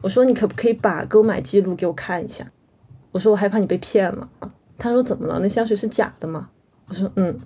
[0.00, 2.44] 我说你可不可以把购买记录给我看一下？
[3.12, 4.28] 我说我害怕你被骗了。
[4.76, 5.38] 他说怎么了？
[5.40, 6.48] 那香水是假的吗？
[6.88, 7.38] 我说嗯。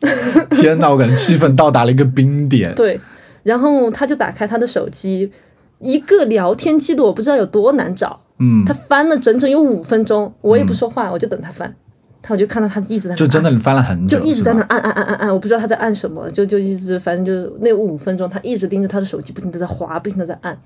[0.52, 2.74] 天呐，我感觉气氛到达了一个冰点。
[2.74, 2.98] 对，
[3.42, 5.30] 然后他就打开他的手机。
[5.80, 8.20] 一个聊天记录，我不知道有多难找。
[8.38, 11.74] 嗯，他翻了整整有五分钟，我也不说话，我就等他翻。
[12.22, 20.60] 他我就看到他一直在就真的翻了很久，就一直在那按按按按按，我不知道他在按什么，就就一直反正就那五分钟，他一直盯着他的手机，不停的在划，不停的在按。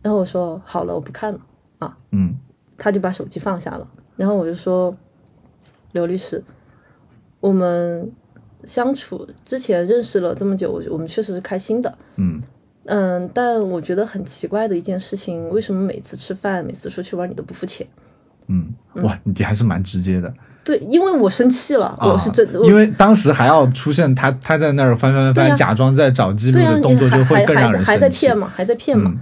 [0.00, 1.40] 然后我说好了，我不看了
[1.78, 1.96] 啊。
[2.12, 2.34] 嗯，
[2.78, 3.86] 他就把手机放下了。
[4.16, 4.94] 然后我就说，
[5.92, 6.42] 刘律师，
[7.40, 8.10] 我们
[8.64, 11.98] 相处之前认识了这么久，我我们确实是开心的。
[12.16, 12.42] 嗯。
[12.86, 17.86] 嗯，但我觉得很奇怪的一件事情，为什么每次吃饭、每次出去玩你都不付钱？
[18.48, 18.72] 嗯，
[19.02, 20.32] 哇，你还是蛮直接的。
[20.64, 29.12] 对，因为我生气了，我是真的，因为当时还要出现他他在那儿翻翻翻，假装在找记录的动作，就会更让人还在骗嘛，还在骗嘛。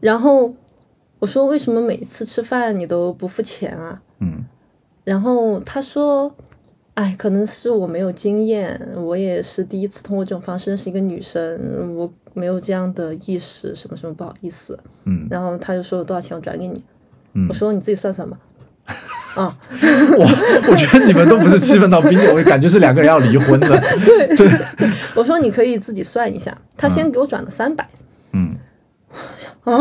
[0.00, 0.54] 然后
[1.18, 4.00] 我说为什么每次吃饭你都不付钱啊？
[4.20, 4.44] 嗯，
[5.04, 6.34] 然后他说。
[6.94, 14.78] 哎，可能是我没有经验，我也是第一次通过这种方式认识一个女生，我没有这样的意识，什么什么不好意思。
[15.04, 16.84] 嗯，然后他就说多少钱我转给你，
[17.32, 18.36] 嗯我说你自己算算吧。
[19.34, 19.56] 啊，
[20.18, 23.68] 我我觉得你们都不是气愤到冰点，我感觉是两个人要离婚的。
[24.04, 24.60] 对对，
[25.16, 27.88] 我说你可以自己算一下，他先给我转了三百。
[28.32, 28.54] 嗯，
[29.64, 29.72] 啊。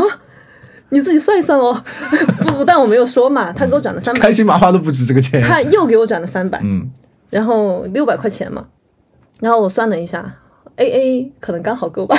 [0.89, 1.84] 你自己算一算哦，
[2.46, 3.52] 不，但我没有说嘛。
[3.52, 5.42] 他给我转了三百，开心麻花都不值这个钱。
[5.42, 6.88] 他又给我转了三百，嗯，
[7.32, 8.68] 然后六百块钱嘛。
[9.39, 10.36] 然后我算了一下
[10.77, 12.15] ，A A 可能刚好够吧。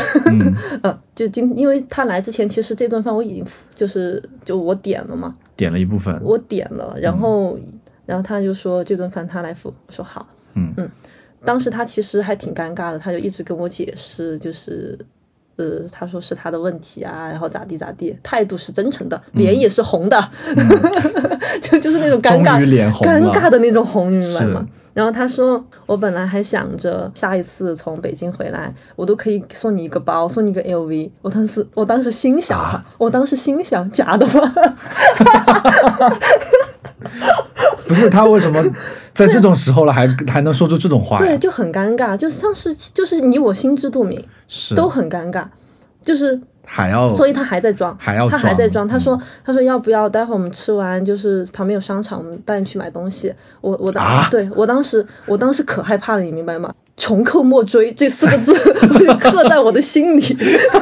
[0.82, 7.58] 嗯， 就今因为他来之前，其实这顿饭我已经就是就我点了嘛，点了一部分，我点了，然后
[8.06, 10.90] 然后他就说这顿饭他来付，我说好，嗯嗯。
[11.44, 14.98] 当时他其实还挺尴尬的，他就一直跟我解释，就是。
[15.56, 20.30] 呃，他说是他的问题啊，然后咋地咋地，态度是真诚的，脸也是红的，
[21.62, 22.58] 就就是那种尴尬，
[23.02, 24.66] 尴尬的那种红，你明白吗？
[24.92, 31.10] 然后他说，我本来还想着下一次从北京回来，我都可以送你一个包，送你一个 LV。
[31.20, 34.54] 我当时，我当时心想哈，我当时心想，假的吗？
[37.86, 38.64] 不是他为什么
[39.14, 41.18] 在这种时候了还还能说出这种话？
[41.18, 45.44] 对，就很尴尬，就是当时就是你我心知肚明，是都很尴尬，
[46.02, 48.86] 就是还要，所以他还在装，还要他还在装。
[48.86, 53.34] 他说他说要不要待会儿我们吃完就是旁边有商场，我们带你去买东西。
[53.60, 56.72] 我我当对我当时我当时可害怕了，你明白吗？
[56.96, 58.54] 穷寇莫追这四个字
[59.18, 60.20] 刻在我的心里，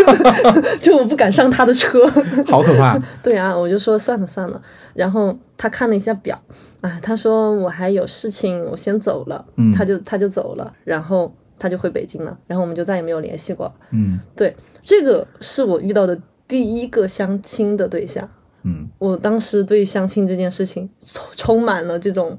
[0.83, 2.07] 就我不敢上他的车，
[2.47, 3.01] 好可怕。
[3.23, 4.61] 对啊，我就说算了算了。
[4.93, 6.39] 然后他看了一下表，
[6.83, 9.43] 啊，他说我还有事情，我先走了。
[9.57, 13.73] 嗯，他就他就走了，然后他就回北京了，然后我们就再也没有联系过。
[13.91, 18.29] 嗯，对，这个是我遇到的第一个相亲的对象。
[18.65, 22.39] 嗯，我当时对相亲这件事情充充满了这种。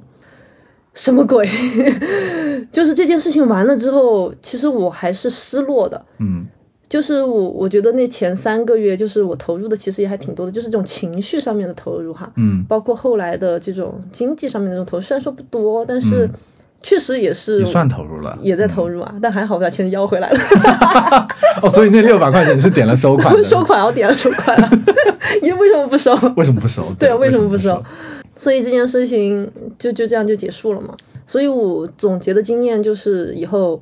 [0.95, 1.43] 什么鬼？
[2.71, 6.05] 就是这件事情完了之后，其实我还是失落的。
[6.19, 6.45] 嗯，
[6.87, 12.31] 就是我我觉得那前三个月，就是我投入的其实也还挺多的，就是这种情绪上面的投入哈。
[12.35, 16.29] 嗯，包括后来的这种经济上面的这种投入，虽然说不多，但是
[16.83, 19.15] 确实也是也算投入了，也在投入啊。
[19.21, 20.39] 但还好把钱要回来了。
[21.63, 24.57] 哦，所以那六百块钱是点了收款， 收款我点了收款，
[25.41, 26.13] 你为什么不收？
[26.35, 26.83] 为什么不收？
[26.99, 27.81] 对啊，为什么不收？
[28.35, 30.93] 所以这件事情就就这样就结束了嘛。
[31.25, 33.81] 所以我总结的经验就是以后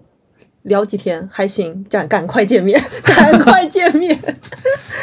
[0.63, 4.17] 聊几天还行，赶赶快见面， 赶快见面。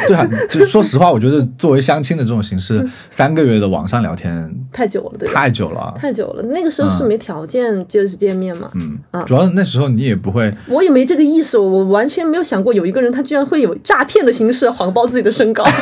[0.07, 6.42] 对啊，就说实话，我觉得作为相亲的这种形式，三个月的网上聊天太久了，对，太久了，太久了。
[6.44, 15.64] 那个时候是没条件就是见面嘛，嗯啊，主要那时候你也不会，我也没这个意识，我完全没有想过有一个人他居然会有诈骗的形式谎报自己的身高。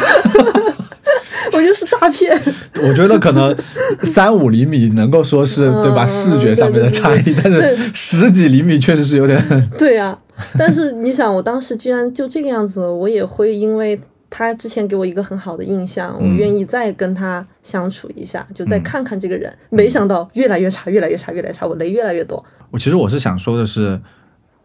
[1.52, 2.36] 我就是诈骗。
[2.82, 3.56] 我觉得可能
[4.00, 6.06] 三五厘米能够说是对吧？
[6.06, 9.40] 视觉上面的差异，但是十几厘米确实是有点。
[9.78, 10.18] 对呀，
[10.58, 19.52] 但是你想，我当时居然就这个样子，我也会因为他之前给我一个很好的印象，我愿意再跟他相处一下，就再看看这个人。
[19.70, 22.44] 没想到越来越差，越来越差，越来越差，我雷越来越多。
[22.70, 23.98] 我其实我是想说的是，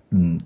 [0.10, 0.40] 嗯，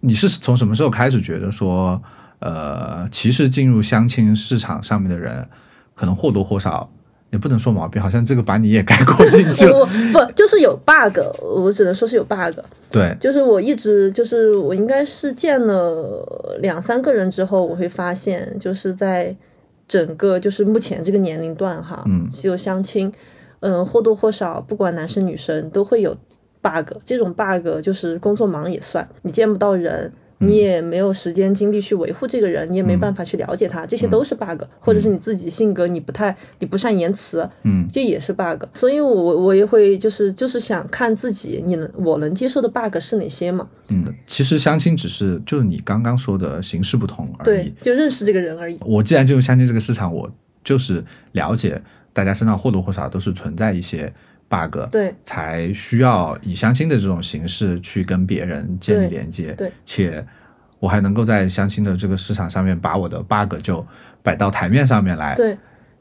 [0.00, 2.00] 你是从什么时候开始觉得说，
[2.42, 5.48] 呃，其实进入相亲市场上面的人？
[5.94, 6.90] 可能或多或少
[7.30, 9.86] 也不能说毛病，好像这个把你也概括进去了。
[10.10, 12.58] 不，就是有 bug，我只能说是有 bug。
[12.90, 19.36] 对，就是我一直就是我应该是见了两三个人之后，我会发现，就是在
[19.86, 23.12] 整个就是目前这个年龄段哈，嗯，有相亲，
[23.60, 26.16] 嗯，或多或少不管男生女生都会有
[26.62, 26.96] bug。
[27.04, 30.10] 这种 bug 就是工作忙也算，你见不到人。
[30.42, 38.64] 你也没有时间精力去维护这个人，你也没办法去了解他，这些都是 bug，或者是你自己性格你不太你不善言辞，嗯，这也是 bug。
[38.74, 43.68] 所以，我我也会就是就是想看自己你能我能接受的 bug 是哪些嘛？
[43.88, 48.78] 嗯，其实相亲只是就是你刚刚说的形式不同而已，对，就认识这个人而已。
[48.80, 50.30] 我既然进入相亲这个市场，我
[50.64, 51.80] 就是了解
[52.12, 54.12] 大家身上或多或少都是存在一些
[54.52, 60.22] bug，对，才需要以相亲的这种形式去跟别人建立连接，对，且。
[60.82, 63.86] 我还能够在相亲的这个市场上面把我的 bug 就
[64.20, 65.56] 摆到台面上面来，对，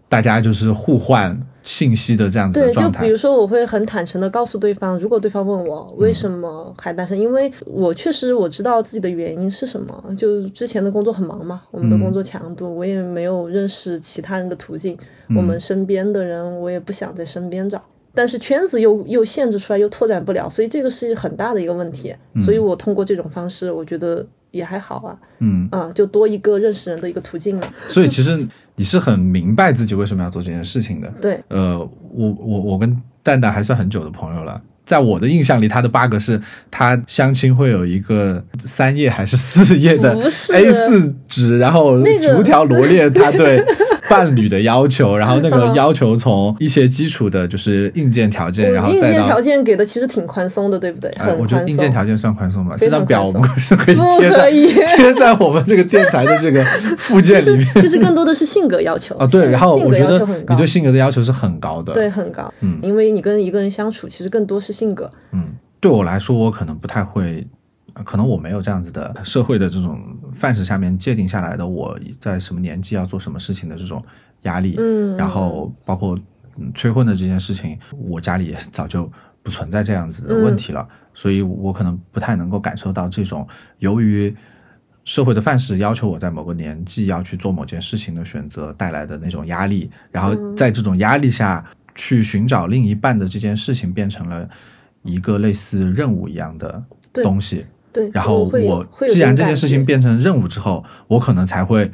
[0.10, 3.00] 大家就是互换信息的这样子的状态。
[3.02, 14.98] 就比如说，我会很坦诚的告诉对方，如果对方问我为什么还单身，因为我确实我知道自己的原因是什么，就之前的工作很忙嘛，我们的工作强度，我也没有认识其他人的途径，
[15.38, 17.80] 我们身边的人我也不想在身边找。
[18.14, 22.14] 但是圈子又又限制出来，又拓展不了，所以这个是很大的一个问题。
[22.40, 25.18] 所以我通过这种方式，我觉得也还好啊。
[25.40, 27.74] 嗯啊，就多一个认识人的一个途径了。
[27.88, 28.38] 所以其实
[28.76, 31.12] 你是很明白自己为什么要做这件事情的。
[31.22, 31.78] 对，呃，
[32.14, 34.62] 我我我跟蛋蛋还算很久的朋友了。
[34.86, 43.64] 在我的印象里，他的 bug 是他相亲会有一个三页还是四页的 A 四纸，然后逐条罗列他对。
[44.12, 51.10] 伴侣的要求，然后那个要求从一些基础的，就是硬件条件，然后硬件条件给的其实挺宽松的，对不对？
[51.18, 52.76] 很我觉得硬件条件算宽松吧。
[52.78, 54.52] 这张表我们是可以贴在
[54.96, 56.64] 贴在我们这个电台的这个
[56.98, 57.68] 附件里面。
[57.76, 59.50] 其实更多的是性格要求啊，对。
[59.50, 60.20] 然后我觉得
[60.50, 62.54] 你对性格的要求是很高的，对，很高。
[62.60, 65.10] 嗯，因为你跟一个人相处，其实更多是性格。
[65.32, 65.46] 嗯，
[65.80, 67.48] 对我来说，我可能不太会。
[67.94, 70.00] 可能我没有这样子的社会的这种
[70.34, 74.04] 范式下面界定下来的，我在什么年纪要做什么事情的这种
[74.44, 76.18] 压力，嗯，然后包括
[76.74, 79.12] 催婚的这件事情，我家里也早就
[79.44, 83.48] 不存在这样子的问题了，所以我可能不太能够感受到这种
[83.80, 84.36] 由于
[85.04, 94.48] 社会的范式要求我在某个年纪要去做某件事情的选择带来的那种压力，然后在这种压力下去寻找另一半的这件事情变成了
[95.02, 96.84] 一个类似任务一样的
[97.24, 97.66] 东西。
[97.94, 101.92] 对，然后我既然这件事情变成任务之后，我可能才会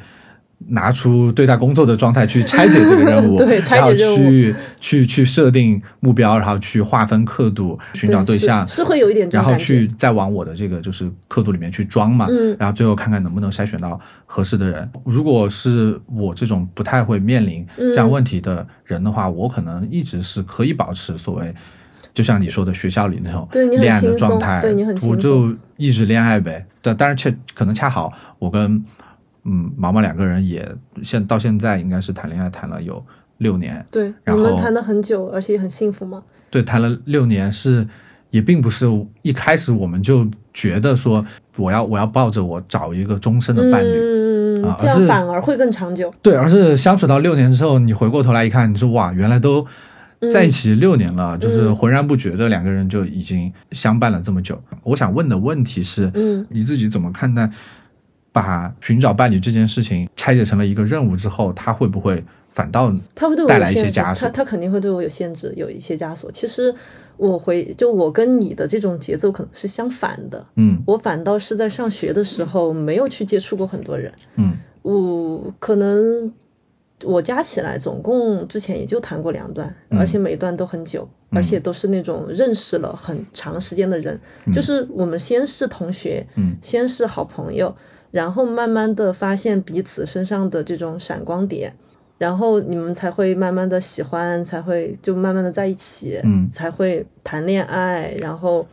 [0.68, 14.90] 拿出对待工作的状态去拆解这个任务， 对，然后去去去设定目标，然后去划分刻度，寻找对象，是会有一点，然后去再往我的这个就是刻度里面去装嘛，嗯，然后最后看看能不能筛选到合适的人。
[15.04, 21.54] 如果是我这种不太会面临这样问题的人的话，我可能一直是可以保持所谓。
[22.18, 26.66] 就像你说的，学校里那种恋爱的状态，对你很我就一直恋爱呗。
[26.82, 28.84] 但但是却可能恰好我跟
[29.44, 30.68] 嗯毛毛两个人也
[31.04, 33.00] 现到现在应该是谈恋爱谈了有
[33.36, 33.86] 六年。
[33.92, 36.20] 对，你们谈了很久，而且也很幸福吗？
[36.50, 37.86] 对，谈了六年是
[38.30, 38.86] 也并不是
[39.22, 41.24] 一开始我们就觉得说
[41.56, 46.12] 我要我要抱着我找一个终身的伴侣，嗯，这样反而会更长久。
[46.20, 49.64] 对，而是相处到六年之后，你回过头来一看，你说哇，原来都。
[50.32, 54.60] 在一起六年了，就是浑然不觉的两个人就已经相伴了这么久。
[54.82, 57.48] 我想问的问题是，嗯，你自己怎么看待
[58.32, 64.28] 把寻找伴侣这件事情拆解成了一个任务之后，他会不会反倒他会对我带来一些枷锁？
[64.28, 66.28] 他他肯定会对我有限制，有一些枷锁。
[66.32, 66.74] 其实
[67.16, 76.32] 我回就我跟你的这种节奏可能是相反的，嗯，我反倒是在上学的时候没有去接触过很多人，嗯，我可能。
[77.04, 84.18] 我加起来总共之前也就谈过两段，而且每一段都很久，而且都是那种认识了很长时间的人。
[84.52, 86.26] 就是我们先是同学，
[86.60, 87.72] 先是好朋友，
[88.10, 91.72] 然后慢慢的发现彼此身上的这种闪光点，
[92.18, 98.66] 然后你们才会慢慢的喜欢，才会就慢慢的在一起，嗯才会谈恋爱，然后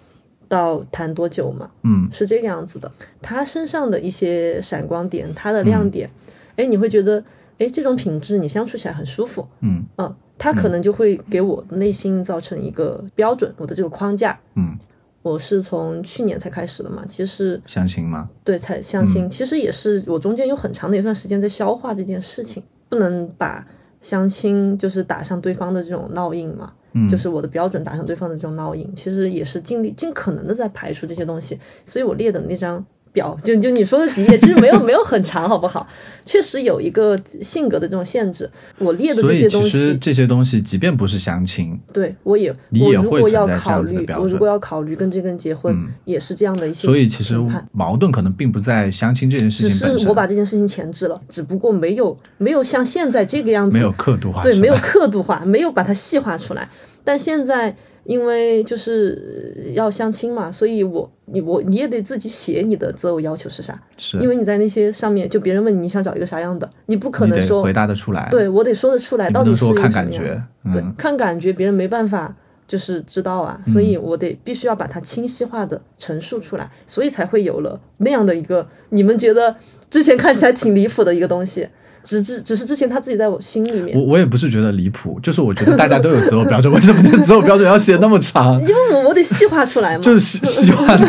[0.48, 2.92] 到谈多久嘛，嗯，是这个样子的。
[3.22, 6.10] 他身上的一些闪光点，他的亮点，
[6.56, 7.24] 哎，你会觉得。
[7.58, 9.84] 哎，这种品质你相处起来很舒服，嗯。
[9.98, 14.78] 嗯，他可能就会给我内心造成一个标准，我的这个框架，嗯，
[15.22, 18.30] 我是从去年才开始的嘛，其实相亲吗？
[18.44, 23.65] 对，才相亲，其实也是我中间有很长的一段时间在消化这件事情，不能把
[24.02, 32.86] 相亲就是打上对方的这种烙印嘛，嗯，就是我的标准打上对方的这种烙印，其实也是尽力尽可能的在排除这些东西，所以我列的那张。
[33.15, 35.88] 表就就你说的几页，其实没有没有很长，好不好？
[36.25, 38.47] 确实有一个性格的这种限制。
[38.78, 45.73] 我列的这些东西，其实这些东西，即便不是相亲，对我也，你也会考虑，我如果要考虑跟这个人结婚，
[46.04, 46.86] 也是这样的一些。
[46.86, 47.39] 所以其实
[47.71, 56.69] 矛盾可能并不在相亲这件事情，只是我把这件事情前置了，只不过没有没有像现在这个样子，没有刻度化，对，没有刻度化，没有把它细化出来。
[57.04, 57.75] 但现在。
[58.06, 64.18] 因为就是要相亲嘛，所以我你我你也得自己写你的择偶要求是啥，是。
[64.20, 70.41] 因为你在那些上面，就别人问你你想找一个啥样的，你不可能说回答得出来，对我得说得出来，到底是看感觉，
[70.72, 72.36] 对，看感觉别人没办法
[72.68, 79.56] 就是知道啊，所以我得必须要把它清晰化的陈述出来，所以才会有了那样的一个你们觉得
[79.90, 81.67] 之前看起来挺离谱的一个东西。
[82.06, 88.58] 只只只是之前他自己在我心里面，我我也不是觉得离谱，就是我觉得大家都有择偶标准，为什么你的择偶标准要写那么长？
[88.62, 91.06] 因为我我得细化出来嘛，就是细细化的，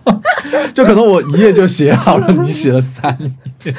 [0.72, 3.16] 就可能我一页就写好了，你写了三
[3.64, 3.74] 页，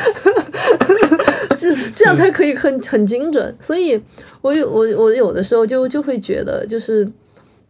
[1.58, 3.56] 这这样才可以很很精准。
[3.60, 4.00] 所以，
[4.42, 7.08] 我有我我有的时候就就会觉得，就是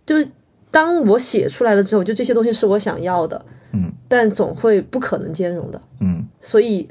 [0.06, 0.28] 就是
[0.70, 6.86] 当我写出来了之后，就这些东西是我想要的，嗯，但总会不可能兼容的，嗯，所以。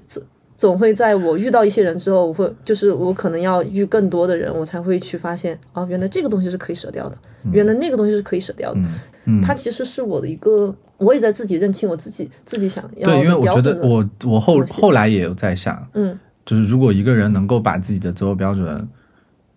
[0.57, 7.19] 总会在我遇到一些人之后，我会就是我可能要遇更多的人，我才会去发现，啊，原来这个东西是可以舍掉的，
[7.53, 8.81] 原来那个东西是可以舍掉的。
[9.27, 16.19] 嗯，它其实是我的一个，我也在自己认清我自己自己想要对，因为我觉得我我后后来也有在想，嗯。
[16.47, 18.87] 就是如果一个人能够把自己的择偶标准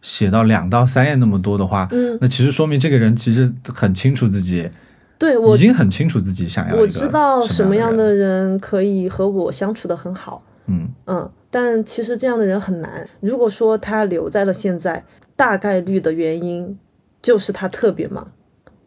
[0.02, 4.70] 写到两到三页那么多的话，嗯，那其实说明这个人其实很清楚自己，
[5.20, 8.58] 对我已经很清楚自己想要我知道什么样的人。
[8.60, 10.90] 可以和我相处的很好，嗯。
[11.06, 13.08] 嗯，但其实这样的人很难。
[13.20, 15.04] 如果说他留在了现在，
[15.36, 16.78] 大概率的原因
[17.22, 18.32] 就是他特别忙，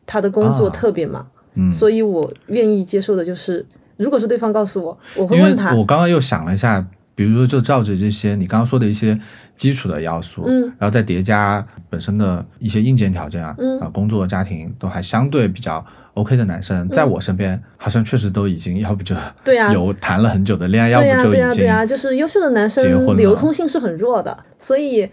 [0.07, 0.71] 他的工作啊。
[0.71, 3.65] 特别忙，嗯，所以我愿意接受的就是，
[3.97, 9.19] 如果是对方告诉我，我会问他，我刚刚又想了一下，比如说就照着这些你刚刚说的一些
[9.57, 15.85] 基础的要素，嗯然后再叠加本身的一些硬件条件啊，嗯啊，工作、家庭都还相对比较
[16.15, 22.85] OK 的男生，在我身边好像确实都已经，要不就对啊有谈了很久的恋爱，要对呀、对呀、不就已经对呀、就是优秀的男生
[23.17, 25.09] 流通性是很弱的，所以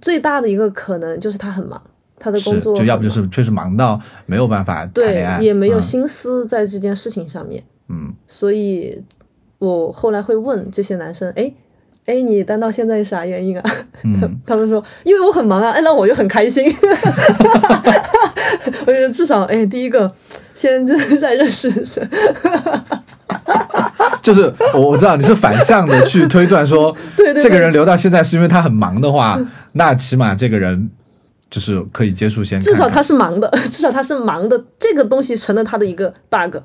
[0.00, 1.80] 最大的一个可能就是他很忙，
[2.18, 7.62] 他的工作就要不就是确实忙到没有办法谈对恋爱，，也没有嗯心思在这件事情上面。
[7.90, 9.02] 嗯所以
[9.58, 11.52] 我后来会问这些男生，哎
[12.06, 13.70] 哎，你单到现在是啥原因啊？
[14.04, 16.64] 嗯，他们说因为我很忙啊，哎，那我就很开心。
[18.86, 20.10] 我觉得至少哎，第一个
[20.54, 20.86] 先
[21.18, 22.00] 在认识认识，
[24.22, 27.42] 就是我我知道你是反向的去推断说， 对对对。
[27.42, 29.38] 这个人留到现在是因为他很忙的话，
[29.72, 30.90] 那起码这个人
[31.50, 36.56] 就是可以接触先看看，至少他是忙的，至少他是忙的，这个东西成了他的一个 bug，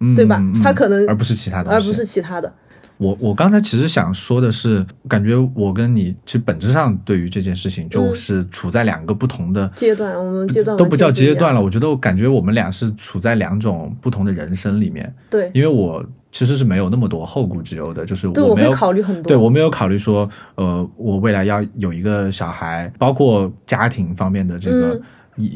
[0.00, 0.40] 嗯对吧？
[0.62, 2.52] 他可能而不是其他的，而不是其他的。
[2.96, 11.60] 我我刚才其实想说的是，感觉我跟你其实本质上对于这件事情就是处在两个不同的阶段，我们阶段都不叫阶段了。
[11.60, 19.28] 我觉得我感觉我们俩是处在两种不同的人生里面，对，因为我其实是没有那么多后顾之忧的，就是对，我会没有考虑很多。
[19.28, 25.00] 对我没有考虑说，呃，我未来要有一个小孩，包括家庭方面的这个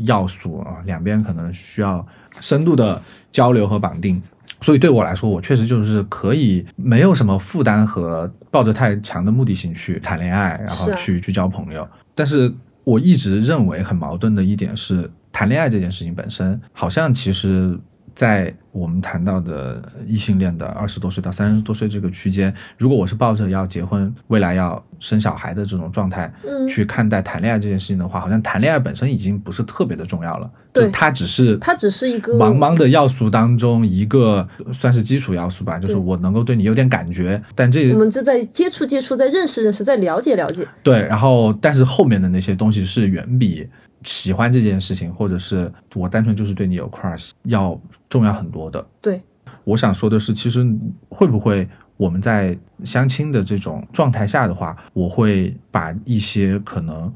[0.05, 2.05] 要素啊，两边可能需要
[2.41, 4.21] 深度的交流和绑定。
[4.61, 11.87] 所以对我来说，我确实就是可以没有什么负担和抱着太强的目的性去谈恋爱，然后去、去交朋友。
[12.15, 12.53] 但是
[12.85, 17.79] 我一直认为很矛盾的一点是，谈恋爱这件事情本身，好像其实
[18.19, 26.67] 在我们谈到的异性恋的二十多岁到三十多岁这个区间，如果我是抱着要结婚、未来要生小孩的这种状态，嗯。
[26.67, 30.91] 去看待谈恋爱这件事情的话，好像谈恋爱本身已经不是特别的重要了，对。
[30.91, 40.67] 它只是它只是一个茫茫的要素当中一个算是基础要素吧，就是我能够对你有点感觉，但这我们就在接触接触，在认识认识，在了解了解。
[40.83, 43.69] 对，然后但是后面的那些东西是远比
[44.03, 48.85] 喜欢这件事情，或者是我单纯就是对你有 crush 要重要很多的。
[49.01, 49.21] 对，
[49.65, 50.67] 我想说的是，其实
[51.09, 57.13] 会不会我们在相亲的这种状态下的话，我会把一些可能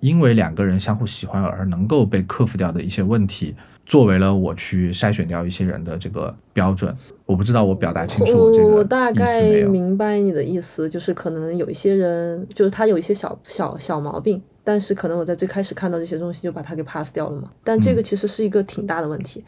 [0.00, 6.94] 因为两个人相互喜欢而能够被克服掉的一些问题，作为了我去筛选掉一些人的这个标准。
[7.24, 9.62] 我不知道我表达清楚我这个我大概？
[9.62, 17.50] 明白你的意思，就是可能有一些人，就是他有一些小小小毛病，但是可能我在最开始看到这些东西就把他给 pass 掉了嘛。
[17.64, 19.42] 但这个其实是一个挺大的问题，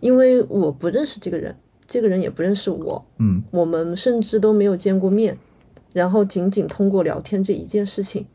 [0.00, 1.54] 因为我不认识这个人，
[1.86, 3.42] 这个人也不认识我，嗯。
[3.50, 5.36] 我们甚至都没有见过面，
[5.92, 8.26] 然后仅仅通过聊天这一件事情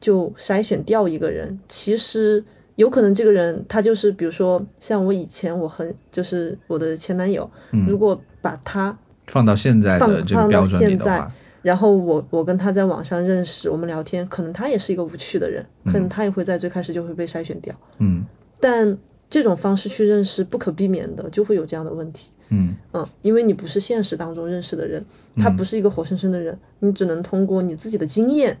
[0.00, 2.44] 就筛选掉一个人，其实
[2.76, 7.50] 有可能这个人他就是，比如说像我以前我很就是我的前男友，
[7.86, 8.96] 如果把他
[9.26, 11.26] 放到现在的放这个放到现在
[11.60, 17.74] 然后我我跟他在网上认识，我们聊天，可能他也是一个无趣的人，可能他也会在最开始就会被筛选掉。
[17.98, 18.24] 嗯。
[18.60, 18.96] 但
[19.30, 22.30] 这种方式去认识，不可避免的就会有这样的问题。
[22.50, 22.74] 嗯。
[22.92, 25.04] 嗯，因为你不是现实当中认识的人，
[25.36, 28.58] 他不是一个活生生的人，你只能通过你自己的经验，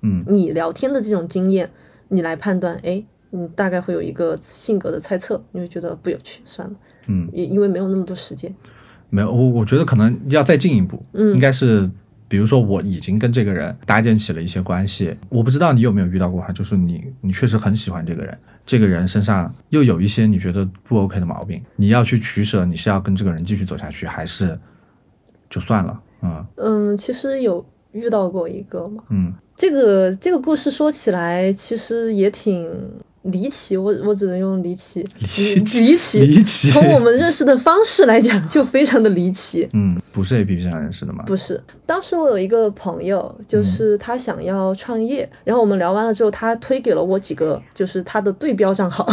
[0.00, 0.24] 嗯。
[0.26, 1.70] 你聊天的这种经验，
[2.08, 6.74] 你来判断，哎，你大概会有一个性格的猜测，你会觉得不有趣，算了，
[7.06, 8.54] 嗯，因因为没有那么多时间。
[9.08, 11.34] 没有，我我觉得可能要再进一步，嗯。
[11.34, 11.88] 应该是，
[12.32, 24.58] 比如说我已经跟这个人搭建起了一些关系，我不知道你有没有遇到过哈，就是你你确实很喜欢这个人，这个人身上又有一些你觉得不 OK 的毛病，你要去取舍，你是要跟这个人继续走下去，还是
[25.50, 26.00] 就算了？
[26.22, 32.66] 嗯嗯，其实有遇到过一个嘛，嗯这个这个故事说起来其实也挺
[33.22, 35.06] 离奇，我我只能用离奇，
[35.36, 39.68] 离离奇，离奇从我们认识的方式来讲，就非常的离奇。
[39.72, 41.22] 嗯，不是 A P P 上认识的吗？
[41.24, 49.08] 不是，当时我有一个朋友，就是他想要创业，然后我们聊完了之后，他推给了我几个，就是他的对标账号，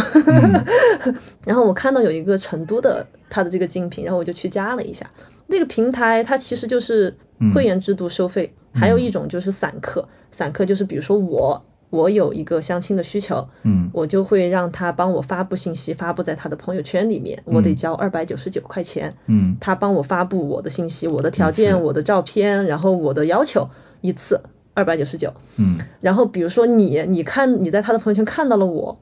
[1.46, 5.08] 然后我看到有一个成都的他的这个竞品，然后我就去加了一下。
[5.46, 7.14] 那个平台它其实就是
[7.54, 11.62] 会员制度收费，还有一种就是散客，散客就是比如说我。
[11.90, 23.68] 我有一个相亲的需求，嗯，我就会让他帮我发布信息，发布在他的朋友圈里面，我得交二百九十九块钱，嗯，他帮我发布我的信息、我的条件、我的照片，然后我的要求
[24.02, 24.40] 一次
[24.72, 28.96] 二百九十九，嗯，然后比如说你，你看你在他的朋友圈看到了我，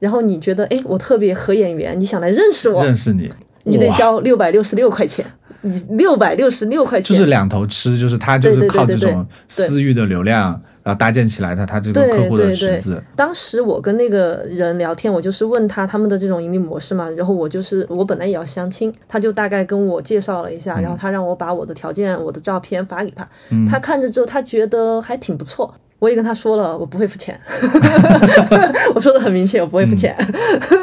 [0.00, 3.30] 然后你觉得哎我特别合眼缘，你想来认识我，认识你，
[3.62, 5.24] 你得交六百六十六块钱，
[5.60, 10.60] 你六百六十六块钱，就是两头吃，就是他就是靠这种私域的流量。
[10.84, 13.02] 然后搭建起来的他这个客户的池子。
[13.16, 17.08] 当时我跟那个人聊天，我就是问他他们的这种盈利模式嘛。
[17.10, 23.26] 然后我就是我本来也要相亲，他就大概跟我介绍了一下，然后他让我把我的条件、我的照片发给他。
[23.68, 25.74] 他看着之后，他觉得还挺不错。
[26.00, 27.40] 我也跟他说了，我不会付钱。
[28.94, 30.14] 我说的很明确，我不会付钱。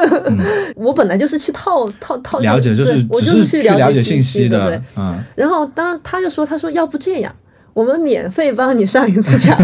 [0.76, 4.82] 我本来就是去套套套了解，就是我就是去了解信息的。
[4.97, 5.24] 嗯。
[5.36, 7.32] 然后当他就说，他说要不这样。
[7.74, 9.57] 我们免费帮你上一次墙，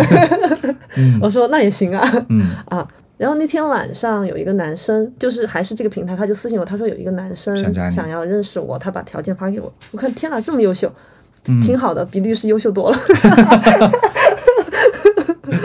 [1.21, 2.25] 我说那也行啊，
[2.69, 2.87] 啊，
[3.17, 7.55] 然后那天晚上有一个男生，就是还是这个平台，他就私信我，他说有一个男生
[7.91, 10.91] 想要认识我，他把条件发给我，我看天哪，这么优秀，
[11.61, 12.97] 挺好的，比律师优秀多了。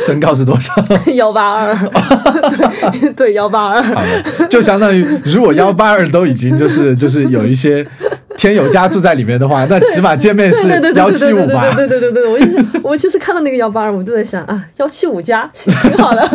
[0.06, 0.72] 身高是多少？
[1.14, 1.76] 幺八二，
[2.90, 3.82] 对对，幺八二。
[4.48, 7.86] 就相当于如果幺八二都已经就是就是有一些。
[8.36, 11.72] 添友家住在里面的话， 那起码见面是幺七五吧？
[11.74, 16.28] 对对对对对，我就是我就是看到那个幺八二，我就在想啊，幺七五加挺好的。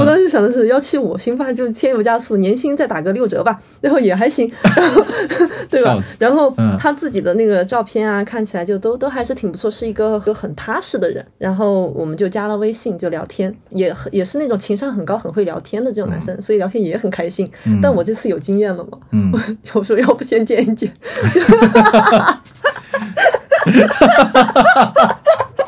[0.00, 5.04] 我当时想的是幺七五，行吧，就添油加醋，年薪再打个六折吧， 然后也还行，然后
[5.68, 5.98] 对吧？
[6.18, 11.24] 然后他自己的那个照片啊，看起来就都都还是挺不错，是一个 很踏实的人。
[11.38, 17.50] 然后我们就加了微信，就聊天，也也是那种情商很高、很会聊天的这种男生，所以聊天也很开心。
[17.82, 18.98] 但我这次有经验了嘛？
[19.12, 19.32] 嗯，
[19.74, 20.92] 我说要不先见一见。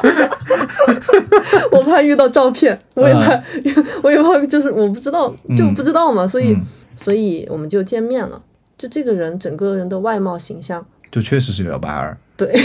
[1.73, 3.43] 我怕遇到照片，我也怕，
[4.03, 6.57] 我也怕，就是我不知道，就不知道嘛，所以，
[6.95, 8.41] 所以我们就见面了。
[8.79, 12.53] 就这个人整个人的外貌形象，就确实是幺八二，对，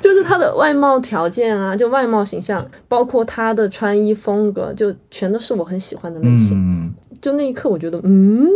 [0.00, 6.94] 就是他的外貌条件啊，就外貌形象，包括他的穿衣风格，就全都是我很喜欢的类型。
[7.20, 8.48] 就那一刻，我觉得，嗯。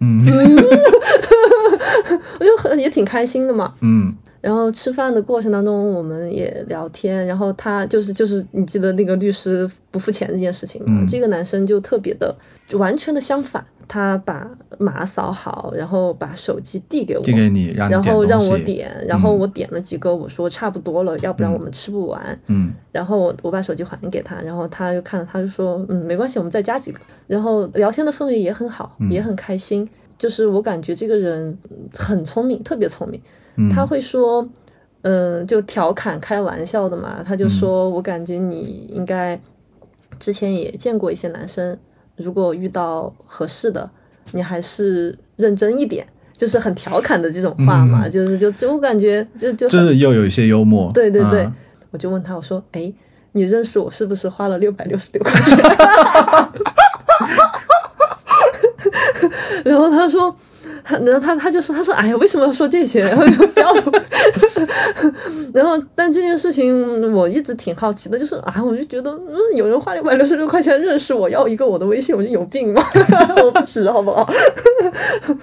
[0.00, 0.24] 嗯，
[2.38, 3.74] 我就很也挺开心的嘛。
[3.80, 7.26] 嗯，然后吃饭的过程当中，我们也聊天。
[7.26, 11.04] 然后他就是就是你记得那个律师不付钱这件事情吗？
[11.08, 12.34] 这个男生就特别的，
[12.66, 13.64] 就完全的相反。
[13.90, 14.46] 他把
[14.78, 22.38] 码扫好，然后把手机递给我，递给你，然后让我点，然后我点了几个，我说差不多了，要不然我们吃不完。
[22.48, 27.00] 嗯，然后我我把手机还给他，然后他就看了，他就说，嗯，没关系，我们再加几个。
[27.26, 29.88] 然后聊天的氛围也很好，也很开心。
[30.18, 31.56] 就是我感觉这个人
[31.96, 33.18] 很聪明，特别聪明。
[33.70, 34.48] 他会说，
[35.02, 37.22] 嗯，就调侃开玩笑的嘛。
[37.24, 39.40] 他就说我感觉你应该
[40.18, 41.78] 之前也见过一些男生。
[42.16, 43.88] 如果遇到合适的，
[44.32, 51.48] 你还是认真一点，就是很调侃的这种话嘛，就是就就我感觉就就就是又有一些幽默，对对对，
[51.90, 52.92] 我就问他，我说，哎，
[53.32, 55.56] 你认识我是不是花了六百六十六块钱？
[59.64, 60.36] 然后他说。
[60.88, 63.02] 然后他他就说他说哎呀为什么要说这些？
[63.04, 63.72] 然后就不要。
[65.54, 72.82] 然后但这件事情我一直挺好奇的，就是啊我就觉得嗯有人花六百六十六块钱认识我要一个我的微信，我就有病吗？
[73.42, 74.28] 我不值好不好？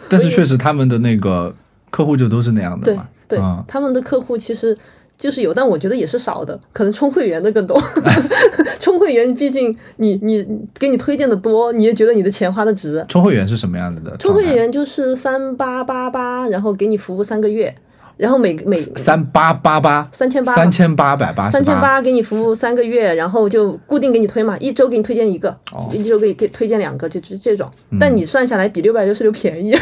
[0.09, 1.53] 但是确实他们的那个
[1.89, 3.07] 客户就都是那样的嘛。
[3.27, 4.77] 对对，他们的客户其实。
[5.17, 7.79] 就是有，但我觉得也是少的，可能充会员的更多。
[8.79, 10.45] 充会员，毕竟你你
[10.77, 13.03] 给你推荐的多，你也觉得你的钱花的值。
[13.07, 14.15] 充会员是什么样子的？
[14.17, 17.73] 充会员就是三八八八，然后给你服务三个月。
[18.17, 25.55] 然后每每三八八八三千八三千八百八三千八给你服务三个月，然后就固定给你推嘛，一周给你推荐一个，
[25.91, 27.69] 一周给给推荐两个，就就这种。
[27.99, 29.75] 但你算下来比六百六十六便宜，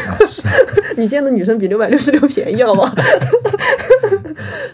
[0.98, 2.92] 你见的女生比六百六十六便宜，好不好？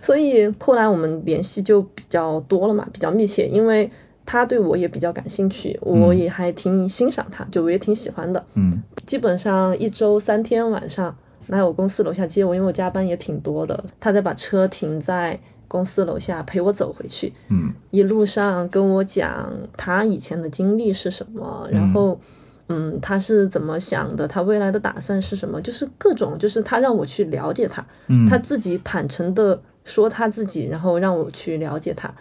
[0.00, 3.90] 所以后来我们联系就比较多了嘛，比较密切，因为
[4.24, 8.42] 他对我也比较感兴趣，我也还挺欣赏他，就我也挺喜欢的。
[8.54, 11.14] 嗯，基本上一周三天晚上。
[11.51, 13.84] 来我公司楼下接我，因为我加班也挺多的。
[13.98, 15.38] 他在把车停在
[15.68, 17.32] 公司楼下陪我走回去。
[17.48, 22.18] 嗯，一路上跟我讲他以前的经历是什么，然后，
[22.68, 27.84] 嗯，他是怎么想的，他未来的打算是什么，就是各种，就是他让我去了解他。
[28.09, 32.12] 嗯，他自己坦诚的说他自己，然后让我去了解他。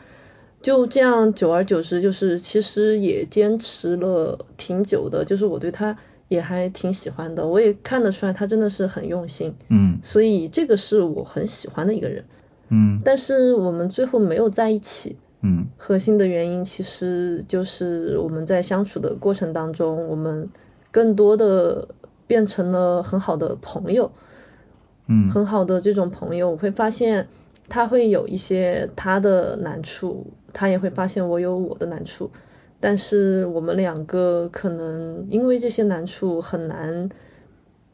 [0.61, 5.95] 就这样，久而久之，就是其实也坚持了挺久的，就是我对他。
[6.29, 9.99] 也还挺喜欢的，我也看得出来他真的是很用心，嗯。
[10.01, 12.23] 所以这个是我很喜欢的一个人。
[12.69, 12.97] 嗯。
[13.03, 15.67] 但是我们最后没有在一起，嗯。
[15.75, 20.47] 核心的原因其实就是我们在相处的过程当中，我们
[20.91, 21.87] 更多的
[22.25, 24.11] 变成了很好的朋友，
[25.07, 25.27] 嗯。
[25.29, 27.27] 很好的这种朋友，我会发现
[27.67, 32.29] 他会有一些他的难处，他也会发现我有我的难处，
[32.79, 37.09] 但是我们两个可能因为这些难处很难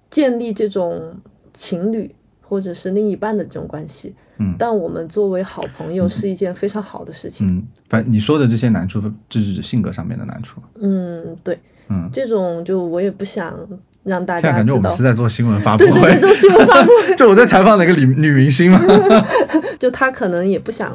[0.09, 1.15] 建立这种
[1.53, 4.13] 情侣或者是另一半的这种关系。
[4.38, 7.47] 嗯但我们作为好朋友是一件非常好的事情。
[7.47, 10.59] 嗯，反正你说的这些难处，这是指性格上面的难处。
[10.81, 11.57] 嗯，对，
[11.88, 13.57] 嗯，这种就我也不想
[14.03, 15.01] 让大家知道感觉我们是。
[15.01, 18.81] 在做新闻发布会对对对，做新闻发布会， 就我在采访哪个女女明星嘛。
[19.79, 20.93] 就她可能也不想，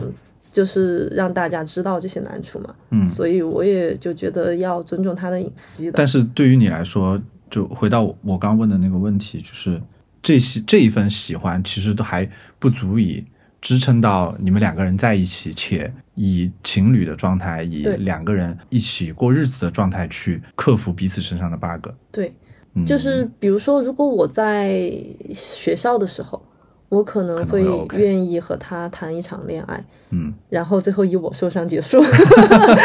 [0.51, 2.75] 就是让大家知道这些难处嘛。
[2.91, 5.93] 嗯所以我也就觉得要尊重他的隐私的。
[5.93, 7.21] 但是对于你来说，
[7.51, 9.81] 就回到我刚问的那个问题，就是
[10.23, 12.29] 这些这一份喜欢，其实都还
[12.59, 13.25] 不足以
[13.61, 21.91] 支撑到你们两个人在一起，且以情侣的状态，以两个人一起过日子的状态去克服彼此身上的 bug。
[22.13, 22.33] 对，
[22.75, 24.91] 嗯，就是比如说，如果我在
[25.33, 26.43] 学校的时候，
[26.91, 31.99] 我可能会愿意和他谈一场恋爱，嗯然后最后以我受伤结束，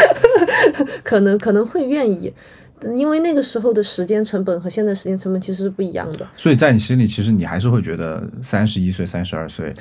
[1.04, 2.32] 可能可能会愿意。
[2.96, 6.26] 因为那个时候的时间成本和现在时间成本其实是不一样的。
[6.36, 9.74] 所以在你心里，其实你还是会觉得三十一岁、三十二岁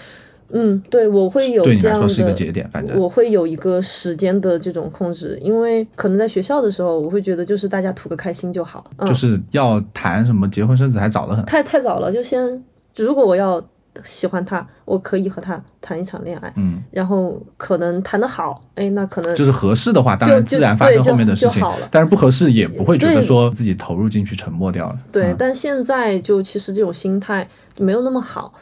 [0.50, 11.44] 嗯，对，我会有对你这样来说是一个节点，反正我会有一个时间的这种控制，因为可能在学校的时候，我会觉得就是大家图个开心就好，嗯，就是要谈什么结婚生子还早得很。
[11.46, 12.64] 太太早了，就先
[12.96, 13.62] 如果我要
[14.04, 25.00] 喜欢他，我可以和他谈一场恋爱，嗯，然后可能谈得好，哎，那可能就是合适的话，当然自然发生后面的事情但是不合适也不会觉得说自己投入进去沉默掉了。
[25.12, 25.36] 对，嗯。
[25.38, 28.54] 但现在就其实这种心态没有那么好，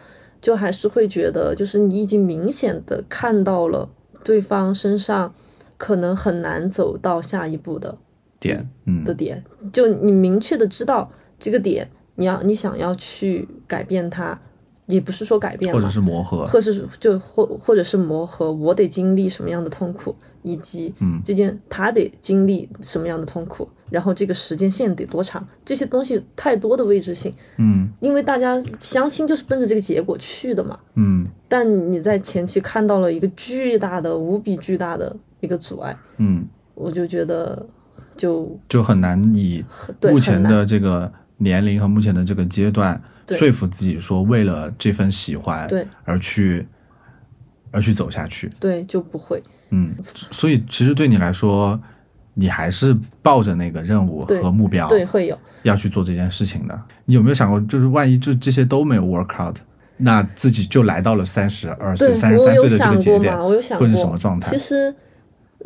[0.41, 3.89] 就还是会觉得，就是你已经明显的看到了
[4.23, 5.33] 对方身上
[5.77, 7.97] 可能很难走到下一步的
[8.39, 9.03] 点，嗯。
[9.03, 14.39] 的点，就你明确的知道这个点，你要你想要去改变它，
[14.87, 21.21] 也不是说改变或者，是磨合，或是就或或者是磨合，我得经历什么样的痛苦，以及嗯。
[21.23, 27.89] 这件他得经历什么样的痛苦，然后这个时间线得多长，这些东西太多的未知性，嗯。
[27.99, 30.77] 因为大家相亲就是奔着这个结果去的嘛。
[30.95, 31.25] 嗯。
[31.47, 37.65] 但你在前期看到了一个巨大的、无比巨大的一个阻碍，嗯，我就觉得
[38.17, 39.63] 就就很难以
[40.01, 46.67] 目前的这个年龄和目前的这个阶段，对说服自己说为了这份喜欢对而去
[47.71, 48.49] 而去走下去。
[48.59, 49.41] 对就不会。
[49.69, 49.95] 嗯，
[50.31, 51.79] 所以其实对你来说，
[52.33, 55.37] 你还是抱着那个任务和目标，对，会有。
[55.63, 56.79] 要去做这件事情的。
[57.05, 59.57] 你有没有想过，就是万一就这些都没有 work out，
[59.97, 64.57] 那自己就来到了三十二岁、对三十三岁的这个节点过，，我有想过会是什么状态其？
[64.57, 64.93] 实，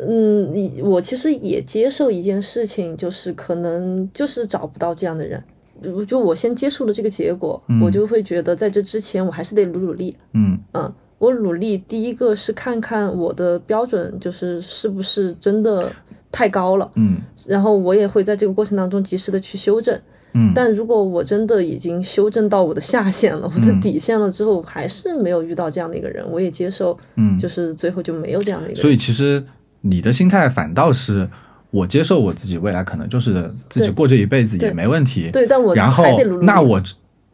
[0.00, 5.42] 嗯，你我其实也接受一件事情，就是可能就是找不到这样的人。
[5.82, 10.16] 就就我先接受了这个结果，嗯我就会觉得在这之前我还是得努努力。
[10.34, 15.90] 嗯嗯，我努力，第一个是看看我的标准就是是不是真的
[16.30, 19.98] 太高了，嗯然后我也会在这个过程当中及时的去修正。
[20.34, 28.82] 嗯，但如果我真的已经修正到我的下限了，我的嗯底线了之后，还是没有遇到这样的一个人，我也接受，嗯，就是最后就没有这样的一个人。
[28.82, 29.42] 所以其实
[29.80, 31.26] 你的心态反倒是，
[31.70, 35.30] 我接受我自己未来可能就是自己过这一辈子也没问题。
[35.30, 36.04] 对，但我然后
[36.42, 36.82] 那我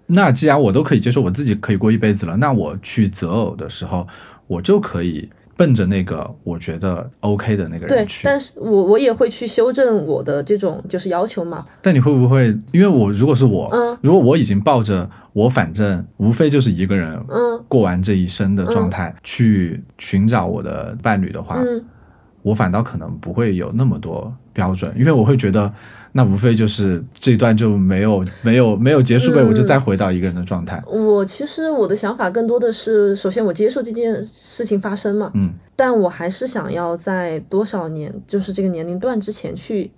[0.06, 4.06] 那既然我都可以接受我自己可以过一辈子了，那我去择偶的时候，
[4.46, 8.22] 我就可以奔着那个我觉得 OK 的那个人，去。
[8.24, 11.64] 但是我我也会去修正我的这种就是要求嘛。
[11.80, 21.84] 但你会不会，因为我如果是我，嗯如果我已经抱着我反正无非就是一个人嗯过完这一生的状态、去寻找我的伴侣的话，嗯，
[22.44, 25.72] 我反倒可能不会有那么多标准，因为我会觉得
[26.12, 30.80] 那无非就是这一段就没有没有没有结束呗，嗯我就再回到一个人的状态。
[30.86, 39.90] 我其实我的想法更多的是，首先我接受这件事情发生嘛，嗯但我还是想要在多少年，就是这个年龄段之前去。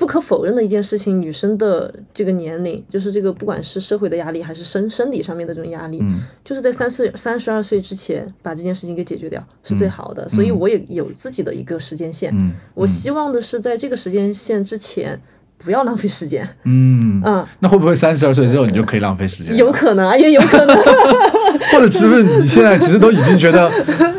[0.00, 10.26] 不可否认的一件事情，女生的这个年龄，就是这个不管是社会的压力，还是生生理上面的这种压力，嗯就是在三岁三十二岁之前把这件事情给解决掉是最好的。
[10.26, 15.20] 所以我也有自己的一个时间线，嗯我希望的是在这个时间线之前
[15.58, 16.48] 不要浪费时间。
[16.64, 19.54] 嗯，嗯，那会不会三十二岁之后你就可以浪费时间？
[19.54, 20.74] 有可能啊，也有可能，
[21.72, 23.70] 或者是不是你现在其实都已经觉得，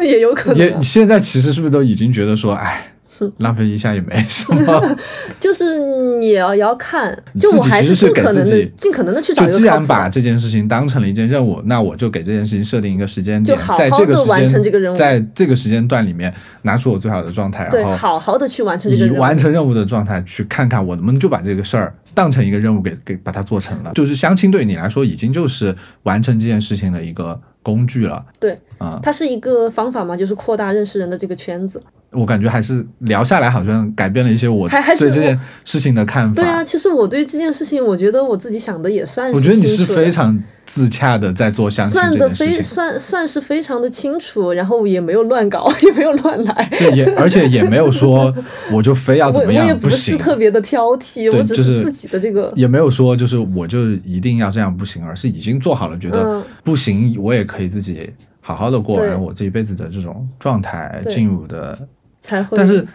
[0.06, 2.94] 也有可能也现在其实是不是都已经觉得说，哎，
[3.38, 4.98] 浪费一下也没什么。
[5.40, 5.80] 就是
[6.20, 9.52] 你也要也要看，就我还是尽可能的尽可能的去找一个。
[9.52, 16.34] 就既然把这件事情当成了一件任务，那我就给这件事情设定一个时间点，在这个完成这个任务，在这个时间段里面
[16.64, 23.92] 拿出我最好的状态，然后好好的去完成这个以完成任务的状态去看看我能不能就把这个事儿当成一个任务给给把它做成了。
[23.94, 28.26] 就是相亲对你来说已经就是完成这件事情的一个工具了。
[28.40, 31.82] 对，啊，它是一个方法嘛，就是扩大认识人的这个圈子。
[32.12, 36.42] 我感觉还是聊下来，好像改变了一些我对这件事情的看法。
[36.42, 39.36] 对啊，其实我对这件事情，我觉得我自己想的也算是。
[39.36, 46.70] 我觉得你是非常自洽的在做相亲算的非算算是非常的清楚，然后也没有乱搞， 也没有乱来。
[46.78, 48.34] 对，也 而且也没有说
[48.74, 52.52] 我就非要怎么样，我也不是特别的挑剔，我只是自己的这个。
[52.58, 61.80] 也没有说就是我就一定要这样不行，而是已经做好了，觉得不行，我也可以自己好好的过完我这一辈子的这种状态，进入的。
[62.22, 62.88] 才会，但是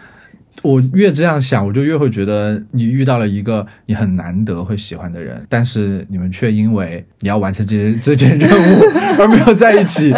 [0.63, 8.81] 我越这样想，我就越会觉得你遇到了一个你很难得会喜欢的人，但是你们却因为你要完成这些这件任务
[9.21, 10.13] 而没有在一起。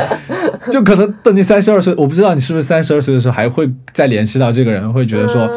[0.72, 5.50] 就可能等你三十二岁，我不知道你是不是三十二岁的时候还会再联系到这个人，会觉得说，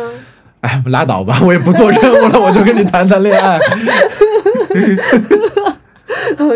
[0.61, 3.61] 哎，拉倒吧，我也不做任务了，我就跟你谈谈恋爱。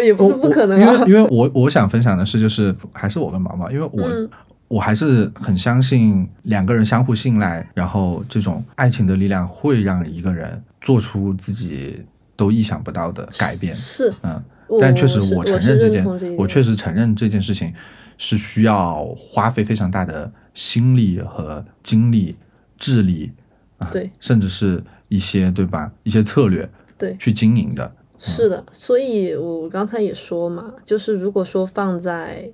[0.02, 4.28] 也不是不可能，因为因为我我想分享的是，就是还是我跟毛毛，因为我。
[4.68, 12.04] 我还是很相信两个人相互信赖，然后这种爱情的力量会让一个人做出自己
[12.34, 13.72] 都意想不到的改变。
[13.72, 14.42] 是，嗯，
[14.80, 16.04] 但确实我承认这件，
[16.36, 17.72] 我确实承认这件事情
[18.18, 22.34] 是需要花费非常大的心力和精力、
[22.76, 23.30] 智力
[23.78, 27.94] 啊，对，甚至是一些对吧，一些策略对去经营的。
[28.18, 32.50] 是的，所以我刚才也说嘛，就是如果说放在。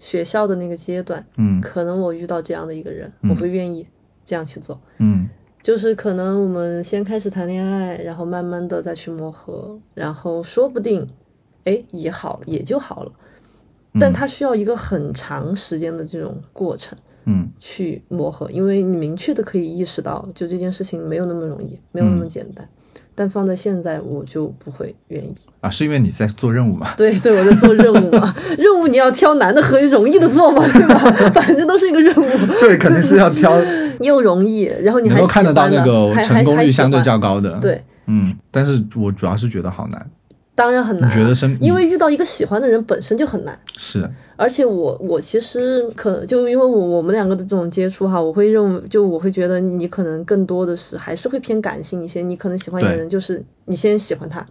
[0.00, 3.86] 学校的那个阶段，嗯，可能我遇到这样的一个人，我会愿意
[4.24, 5.28] 这样去做，嗯，
[5.62, 11.06] 就是可能我们先开始谈恋爱，然后慢慢的再去磨合，然后说不定，
[11.64, 13.12] 哎，也好也就好了，
[14.00, 22.66] 但他需要一个很长时间的这种过程，嗯，去磨合，因为你明确的可以意识到，就这件事情没有那么容易，没有那么简单。
[23.20, 26.94] 但放在现在，我就不会愿意啊，是因为你在做任务嘛？
[26.96, 30.98] 对对，我在做任务嘛， 任务你要挑难的和容易的做嘛，对吧？
[31.38, 32.26] 反正都是一个任务。
[32.60, 33.52] 对，肯定是要挑
[34.00, 37.58] 又容易，然后你还看得到那个成功率相对较高的。
[37.60, 40.10] 对，嗯，但是我主要是觉得好难。
[40.60, 43.58] 当然很难，觉得因为遇到一个喜欢的人本身就很难。
[43.78, 44.06] 是，
[44.36, 52.20] 而且我我其实可就因为我我们两个的这种接触哈，我会认为就我会觉得你可能更多的是还是会偏感性一些。
[52.20, 54.44] 你可能喜欢一个人，就是你先喜欢他，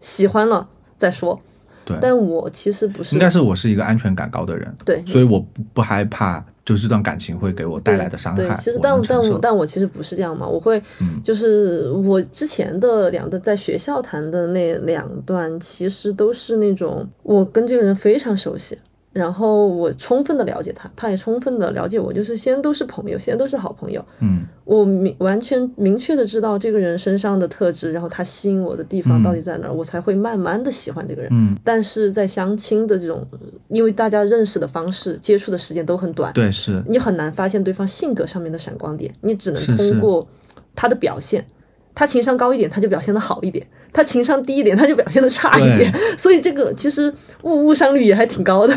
[0.00, 1.40] 喜欢了再说。
[1.86, 4.74] 对，但我其实不是，应该是我是一个安全感高的人。
[4.84, 6.44] 对，所以我不不害怕。
[6.64, 8.42] 就这段感情会给我带来的伤害。
[8.42, 10.82] 对，其实但但我但我其实不是这样嘛，我会，
[11.22, 18.78] 就是我之前的两段在学校谈的那两段，其实都是那种我跟这个人非常熟悉。
[19.14, 24.04] 然后我充分的了解他，他也充分的了解我，就是先都是朋友，先都是好朋友。
[24.18, 31.30] 嗯，我明完全明确的知道这个人身上的特质，然后他吸引我的地方到底在哪儿，我才会慢慢的喜欢这个人。
[31.32, 33.24] 嗯，但是在相亲的这种，
[33.68, 40.26] 因为大家认识的方式、接触的时间都很短，对，是你很难发现对方性格上面的闪光点，你只能通过
[40.74, 41.46] 他的表现。
[41.94, 45.92] 他情商高一点，他就表现的好一点；他情商低一点，他就表现的差一点。
[46.18, 48.74] 所以这个其实误误伤率也还挺高的，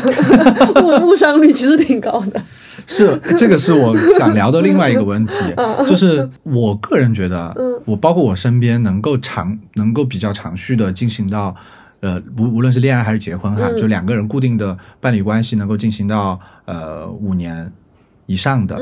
[0.82, 2.40] 误 误伤率其实挺高的。
[2.86, 5.34] 是这个是我想聊的另外一个问题，
[5.86, 7.52] 就是我个人觉得，
[7.84, 11.54] 我包括我身边能够长能够比较长续的进行到，
[12.00, 17.70] 呃，无无论是恋爱还是结婚哈，就两个人固定的伴侣关系能够进行到呃五年
[18.26, 18.78] 以上的，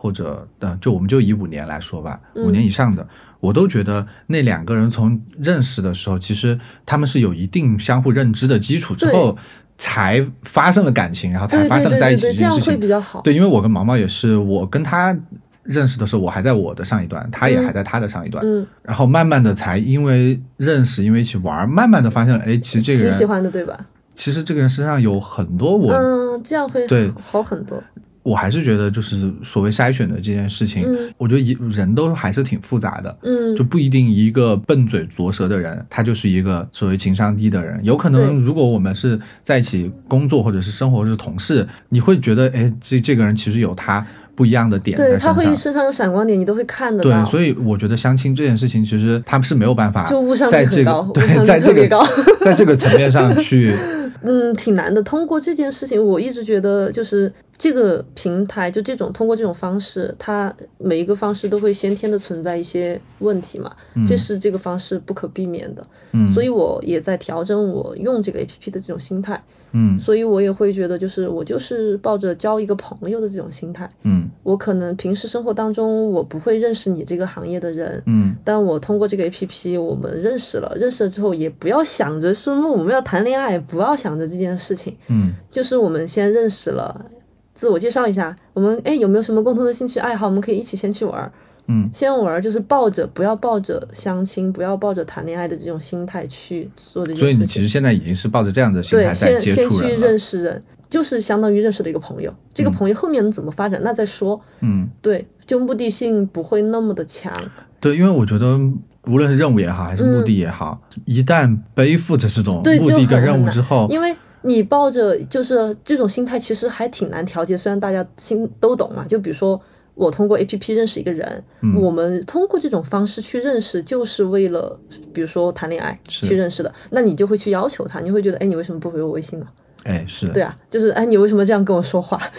[0.00, 3.06] 或者呃，就我们就以五年来说吧，五年以上的。
[3.40, 9.36] 我都觉得那两个人从认识的时候，其实他们是有一定相互认知的基础之后，
[9.76, 12.64] 才发生了感情，然后才发生了在一起这件事情。
[12.64, 13.20] 这样会比较好。
[13.22, 15.16] 对，因为我跟毛毛也是，我跟他
[15.62, 18.44] 认识的时候，我还在我的上一段，他也还在他的上一段。
[18.44, 18.66] 嗯。
[18.82, 23.78] 然后慢慢的才因为认识，因为一起玩，慢慢的发现了，哎，其实这个人挺喜欢的，对吧？
[24.16, 27.80] 其实这个人身上有很多我，嗯，这样会对好很多。
[28.28, 37.80] 我还是觉得，就是所谓筛选的这件事情，我觉得一人都还是挺复杂的，嗯，就不一定一个笨嘴拙舌的人，他就是一个所谓情商低的人。
[37.82, 44.06] 有可能，如果我们是在一起工作或者是生活是同事，你会觉得，哎，这这个人其实有他
[44.38, 47.10] 不一样的点，对他会身上有闪光点，你都会看得到。
[47.10, 52.06] 对，所以我觉得相亲这件事情，其实他们是没有办法就误伤在这个对在这个
[52.40, 53.74] 在这个层面上去。
[54.22, 55.02] 嗯，挺难的。
[55.02, 63.72] 通过这件事情，我一直觉得就是这个平台，就这种通过这种方式，它每一个方式都会先天的存在一些问题嘛，
[64.06, 65.84] 这是这个方式不可避免的。
[66.12, 69.40] 嗯，所以我也在调整我用这个 A P P 的这种心态。
[69.72, 73.88] 嗯，所以我也会觉得，就是我就是抱着交一个朋友的这种心态。
[74.02, 78.02] 嗯，我可能平时生活当中我不会认识你这个行业的人。
[78.06, 84.96] 嗯，但我通过这个 A P P，我们认识了，认识了之后也不要想着说我们要谈恋爱，不要想着这件事情。
[85.08, 87.06] 嗯，就是我们先认识了，
[87.54, 91.30] 自我介绍一下，我们哎有没有什么共同的兴趣爱好，我们可以一起先去玩。
[91.68, 97.30] 嗯，先玩就是抱着不要抱着相亲，不要抱着谈恋爱的这种心态去做这件事情。
[97.30, 100.06] 所以你其实现在已经是抱着这样的心态在对，先先去接触人了。
[100.06, 102.34] 认识人，就是相当于认识了一个朋友。
[102.54, 104.40] 这个朋友后面能怎么发展，那再说。
[104.60, 107.32] 嗯，对，就目的性不会那么的强。
[107.78, 108.58] 对，因为我觉得
[109.04, 117.54] 无论是任务也好，还是目的也好，一旦背负着这种目的跟任务之后，因为你抱着就是这种心态，其实还挺难调节。
[117.54, 119.60] 虽然大家心都懂嘛，就比如说
[119.98, 124.78] 我通过 A P P 认识一个人，嗯我们通过这种方式去认识，就是为了
[125.12, 129.46] 比如说谈恋爱去认识的，那你就会去要求他，你会觉得，哎，你为什么不回我微信呢？
[129.84, 132.20] 哎，是对啊，就是哎，你为什么这样跟我说话？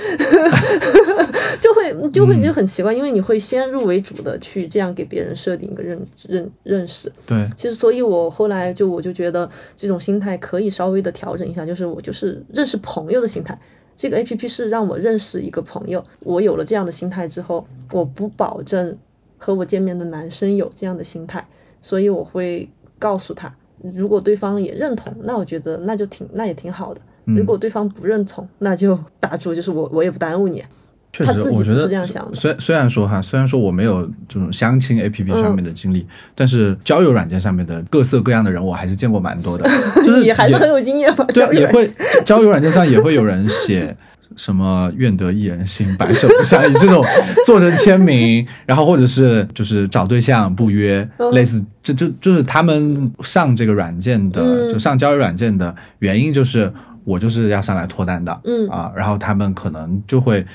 [1.60, 7.12] 就会就会觉得很奇怪，因为你会先入为主的去这样给别人设定一个认认认识。
[7.26, 13.60] 对，其实，所以我后来就我就觉得这种心态可以稍微的调整一下，就是我就是认识朋友的心态。
[14.00, 18.98] 这个 A P P 是让我认识一个朋友，我有了这样的心态之后，我不保证
[19.38, 21.46] 和我见面的男生有这样的心态，
[21.82, 23.54] 所以我会告诉他，
[23.94, 27.02] 如果对方也认同，那我觉得那就挺那也挺好的。
[27.26, 30.64] 如果对方不认同，那就打住，就是我我也不耽误你。
[31.12, 36.06] 确实，我觉得是这样想的虽虽然说哈，虽然说我没有这种相亲 A P P 上面的经历，
[36.36, 39.68] 但是交友软件上面的各色各样的人，我还是见过蛮多的。
[40.06, 41.26] 就是你还是很有经验吧？
[41.34, 41.92] 对也会
[42.24, 43.96] 交友软件上也会有人写
[44.36, 47.04] 什么“愿得一人心，白首不相离”这种
[47.44, 56.72] 做成签名，然后或者是就是找对象不约，嗯类似这就就是他们上这个软件的，嗯就上交友软件的原因就是
[57.04, 60.46] 我就是要上来脱单的，嗯啊，然后他们可能就会。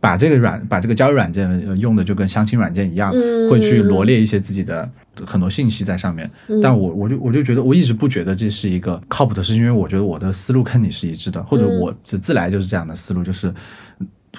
[0.00, 3.50] 把这个软把这个交友软件呃用的就跟相亲软件一样，嗯。
[3.50, 4.88] 会去罗列一些自己的
[5.26, 6.30] 很多信息在上面。
[6.48, 6.60] 嗯。
[6.62, 11.78] 但我我就我就觉得我一直不觉得这是一个靠谱的事情，因为我觉得我的思路跟你是一致的，或者嗯。
[11.78, 13.52] 我自自来就是这样的思路，就是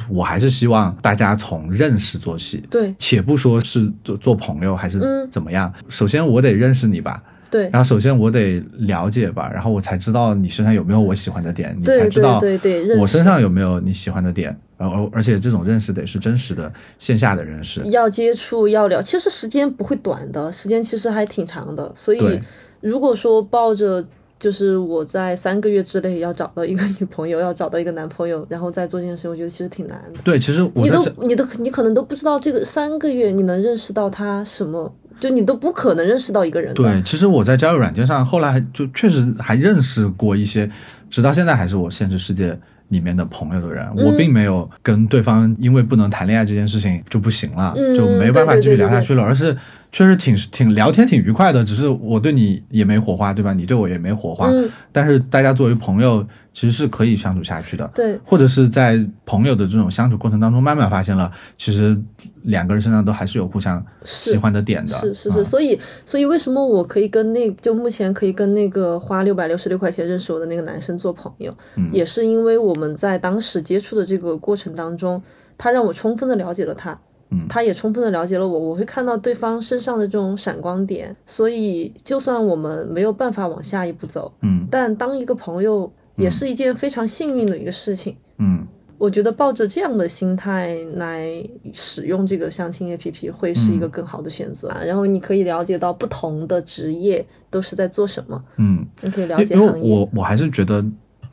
[0.09, 2.63] 我还是希望大家从认识做起。
[2.69, 2.95] 对。
[2.97, 5.29] 且不说是做做朋友还是嗯。
[5.29, 17.81] 怎么样，首先我得认识你吧，对然后首先我得了解吧，然后我才知道你身上有没有我喜欢的点，你对才知道对对对认识我身上有没有你喜欢的点，然后而且这种认识得是真实的线下的认识。
[17.89, 21.91] 要接触要聊，其实时间不会短的，时间其实还挺长的。
[21.93, 22.39] 所以
[22.79, 24.03] 如果说抱着
[24.39, 30.19] 就是我在三个月之内要找到一个女朋友，要找到一个男朋友，然后再做这件事，我觉得其实挺难的。
[30.23, 34.91] 对，其实我你都你都你可能都不知道这个三个月你能认识到他什么，
[35.21, 36.73] 就你都不可能认识到一个人。
[36.73, 40.69] 对，其实我在交友软件上后来就确实还认识过一些，
[41.09, 42.57] 直到现在还是我现实世界
[42.89, 44.05] 里面的朋友的人，嗯。
[44.05, 49.55] 我并没有跟对方因为不能谈恋爱这件事情就不行了，嗯就没办法继续聊下去了，而是
[49.91, 53.53] 确实挺挺聊天挺愉快的，只是我对你也没火花，对吧？
[53.53, 57.89] 你对我也没火花，嗯但是大家作为朋友其实是可以相处下去的。
[57.93, 61.99] 对或者是在朋友的这种相处过程当中，慢慢发现了，其实
[62.43, 64.93] 两个人身上都还是有互相喜欢的点的。
[64.93, 75.21] 是是是，嗯所以所以为什么我可以跟那就目前可以跟那个花六百六十六块钱认识我的那个男生做朋友，嗯也是因为我们在当时接触的这个过程当中，
[75.57, 76.97] 他让我充分的了解了他。
[77.31, 88.15] 嗯他也充分的了解了我，我会看到对方身上的这种闪光点，所以就算我们没有办法往下一步走，嗯但当一个朋友也是一件非常幸运的一个事情。
[88.37, 88.67] 嗯
[88.97, 91.27] 我觉得抱着这样的心态来
[91.73, 94.69] 使用这个相亲 APP 会是一个更好的选择。
[94.69, 99.91] 啊然后你可以了解到不同的职业都是在做什么，嗯，你可以了解行业。
[99.91, 100.85] 我我还是觉得，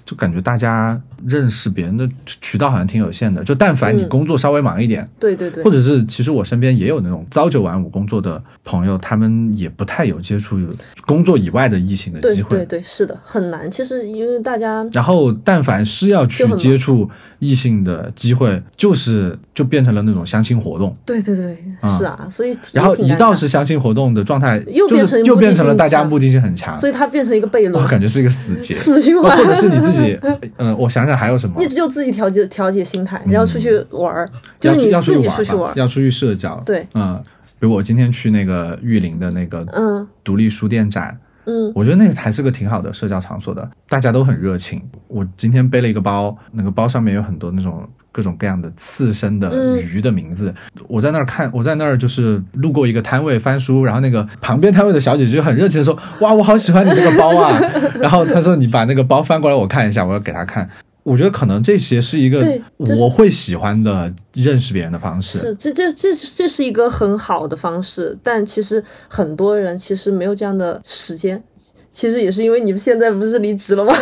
[0.06, 2.08] 就感觉大家认识别人的
[2.40, 3.42] 渠道好像挺有限的。
[3.44, 10.58] 就但凡你嗯工作稍微忙一点，对对对或，者是其实我身边也有那种朝九晚五工作的朋友，他们也不太有接触
[11.06, 12.50] 工作以外的异性的机会。
[12.58, 13.70] 对对，是的，很难。
[13.70, 17.08] 其实因为大家然后，但凡是要去接触
[17.38, 20.94] 异性的机会，就是就变成了那种相亲活动。
[21.06, 28.74] 对对对，啊是啊，所以然后一到是相亲活动的状态，又变成就是又变成了大家目的性很强，所以它变成一个悖论我，感觉是一个死结。
[28.74, 29.28] 死循环。
[29.38, 30.18] 或者是你自己，
[30.56, 31.66] 呃，我想想还有什么你？
[31.66, 34.28] 只有自己调节调节心态，然后出去玩儿，
[34.60, 35.72] 就要出要是你自己去玩吧出去玩儿。
[35.76, 36.60] 要出去社交。
[36.64, 37.20] 对，嗯，
[37.58, 44.82] 比如我今天去那个玉林的那个嗯独立书店展，嗯，我觉得那个还是个挺好的社交场所的，大家都很热情。
[45.06, 50.54] 我今天背了一个包，那个包上面有很多那种各种各样的刺身的鱼的名字。
[50.88, 57.58] 我在那儿看，我在那儿就是路过一个摊位翻书，然后那个旁边摊位的小姐姐就很热情的说：“哇，我好喜欢你这个包啊！”
[58.00, 60.68] 然后她说：“你把那个包翻过来我看一下。”我要给她看。
[61.08, 62.44] 我觉得可能这些是一个
[62.76, 65.38] 我会喜欢的认识别人的方式。
[65.38, 71.42] 是，这这这这是一个很好的方式，但其实很多人其实没有这样的时间。
[71.90, 73.92] 其实也是因为你们现在不是离职了吗？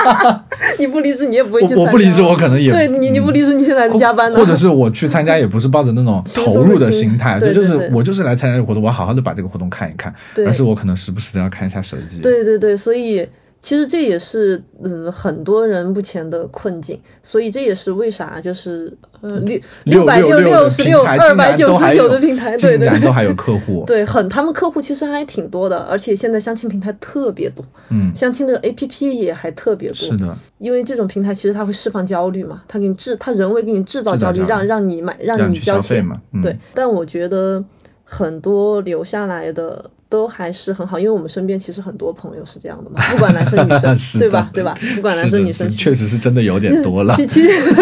[0.78, 1.74] 你不离职，你也不会去。
[1.74, 4.38] 我不离职，我可能也对你，你不离职，你现在还在加班呢。
[4.38, 10.14] 或者是我去参加，也不是抱着那种 投入的心态，对，就是我就是来参加这个活动，我好好的把这个活动看一看。
[10.46, 12.22] 而是我可能时不时的要看一下手机。
[12.22, 13.28] 对对对，所以。
[13.60, 37.64] 其实这也是嗯很多人目前的困境，所以这也是为啥就是呃六六百六六十六二百九十九的平台， 对对，都还有客户， 对，很他们客户其实还挺多的，而且现在相亲平台特别多，嗯，相亲的 A P P 也还特别多，是的，因为这种平台其实它会释放焦虑嘛，它给你制，它人为给你制造焦虑，让让你买，让你交钱嘛，对，但我觉得
[38.04, 39.90] 很多留下来的。
[40.08, 44.50] 都还是很好，因为我们身边其实很多朋友是这样的嘛，不管男生女生， 对吧？
[44.54, 44.76] 对吧？
[44.94, 47.14] 不管男生女生，确实是真的有点多了。
[47.14, 47.74] 其其实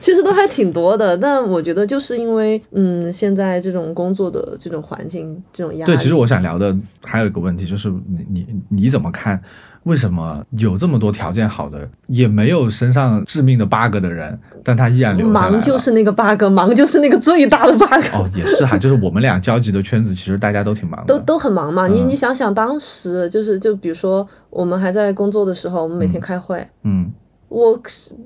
[0.00, 5.92] 其实都还挺多的，但我觉得就是因为嗯，现在这种工作的这种环境，这种压力。
[5.92, 9.40] 对，其实我想聊的还有一个问题，就是你你你怎么看？
[9.84, 18.04] 为什么有这么多条件好的，也没有身上致命的 bug 的人，但他依然留下来忙就是那个 bug，忙就是那个最大的 bug。
[18.12, 21.88] 哦，也是哈，就是我们俩交集的圈子，其实大家都挺忙的，都都很忙嘛。
[21.88, 27.10] 你你想想，当时就是就比如说我们还在工作的时候，我们每天开会，嗯，
[27.48, 27.80] 我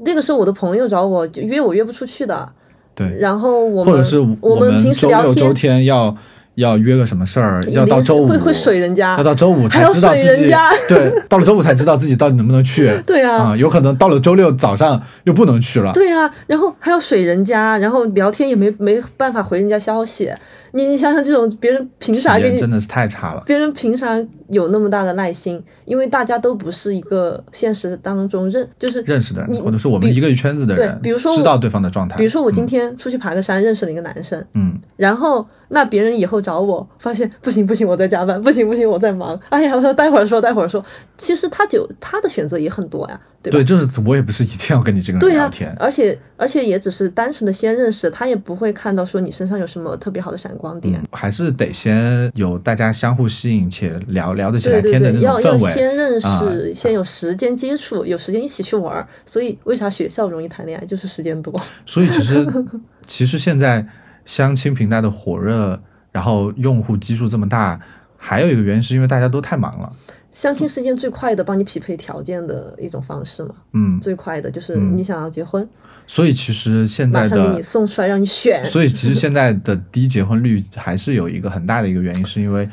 [0.05, 2.49] 那个时候我的朋友找我约我约不出去的，
[2.95, 6.17] 对，然后我们或者是我们平时聊天周天要。
[6.57, 10.53] 要约个什么事儿，要到周五会会水人家，要到周五才知道自己
[10.89, 12.93] 对，到了周五才知道自己到底能不能去。
[13.07, 15.93] 对啊，有可能到了周六早上又不能去了。
[15.93, 20.31] 对啊，然后还要水人家，然后聊天也没没办法回人家消息。
[20.73, 22.59] 你你想想，这种别人凭啥给你？
[22.59, 23.43] 真的是太差了。
[23.47, 24.19] 别人凭啥
[24.49, 25.63] 有那么大的耐心？
[25.85, 30.99] 因为大家都不是一个现实当中认就是认识的人，或者是我们一个圈子的人。
[30.99, 32.17] 对，比如说知道对方的状态。
[32.17, 34.43] 比如说我今天出去爬个山，认识了一个男生。
[34.55, 39.39] 嗯，然后那别人以后找我，发现不行不行，我在加班，不行不行，我在忙。
[39.51, 40.83] 哎呀，待会儿说，待会儿说。
[41.19, 43.21] 其实他就他的选择也很多呀。
[43.51, 55.43] 对，就是我也不是一定要跟你这个人聊天，而且而且也只是单纯的先认识，他也不会看到说你身上有什么特别好的闪光点，还是得先有大家相互吸引且聊聊得起来天的那种氛围。
[55.43, 59.05] 要要先认识，先有时间接触，有时间一起去玩。
[59.27, 61.61] 所以为啥学校容易谈恋爱，就是时间多。
[61.85, 62.47] 所以其实
[63.07, 63.85] 其实现在
[64.25, 65.81] 相亲平台的火热，
[66.13, 67.81] 然后用户基数这么大，
[68.17, 69.93] 还有一个原因是因为大家都太忙了。
[70.33, 73.55] 相亲是件最快的帮你匹配条件的一种方式嘛？
[73.75, 75.69] 嗯，最快的就是你想要结婚，
[76.07, 78.65] 所以其实现在的马上给你送出来让你选。
[78.67, 82.69] 所以其实现在的低结婚率还是有一个很大的一个原因，是因为。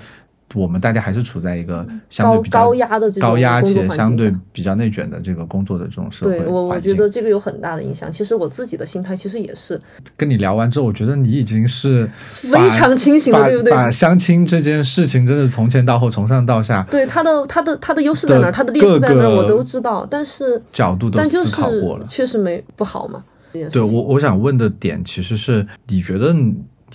[0.56, 8.12] 我们大家还是处在一个相对比较高压的这种高压且相对比较内卷的这个工作的这种社会对我，我觉得这个有很大的影响。
[8.12, 9.80] 其实我自己的心态其实也是。
[10.18, 13.72] 跟你聊完之后，我觉得你已经是非常清醒了，对不对？
[13.72, 20.08] 把相亲这件事情真的从前到后，从上到下，对他的他的他的优势在哪儿，他的劣势在哪儿，我都知道。
[20.10, 23.24] 但是角度都思考过了，确实没不好嘛。
[23.52, 26.36] 对我我想问的点其实是，你觉得？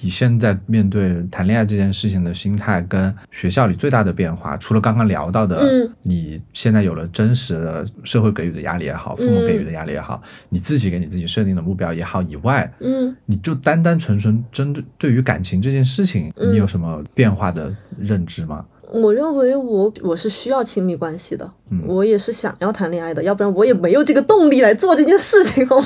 [0.00, 18.64] 你现在面对谈恋爱这件事情的心态，跟学校里最大的变化，除了刚刚聊到的，嗯，你现在有了真实的社会给予的压力也好，父母给予的压力也好，你自己给你自己设定的目标也好以外，嗯，你就单单纯纯针对对于感情这件事情，你有什么变化的认知吗？
[18.92, 21.50] 我认为我我是需要亲密关系的，
[21.86, 25.76] 我也是想要谈恋爱的，要不然我也没有这个动力来做这件事情，好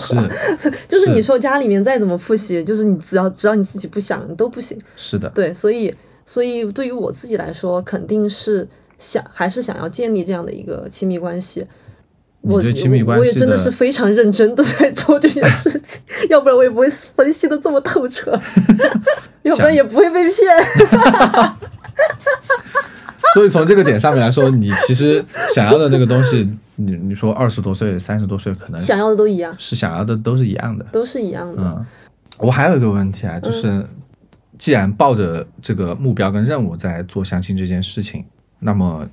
[0.87, 4.79] 就是你说家里面再怎么复习，就是你只要只要你自己不想，你都不行。
[4.97, 5.95] 是的，对，所以
[6.27, 8.69] 所以对于我自己来说，肯定是
[8.99, 11.67] 想还是想要建立这样的一个亲密关系。
[12.41, 12.63] 我
[13.19, 18.31] 我也真的是非常认真的在做这件事情， 要不然我也不会分析的这么透彻，
[19.43, 20.35] 要不然也不会被骗。
[23.35, 25.25] 所以从这个点上面来说，你其实
[25.55, 31.63] 想要的那个东西， 你你说二十多岁、三十多岁可能想要的都一样，是想要的都是一样的，都是一样的。
[31.63, 31.85] 嗯，
[32.39, 33.85] 我还有一个问题啊，就是
[34.59, 38.25] 既然抱着这个目标跟任务在做相亲这件事情，
[38.59, 39.07] 那么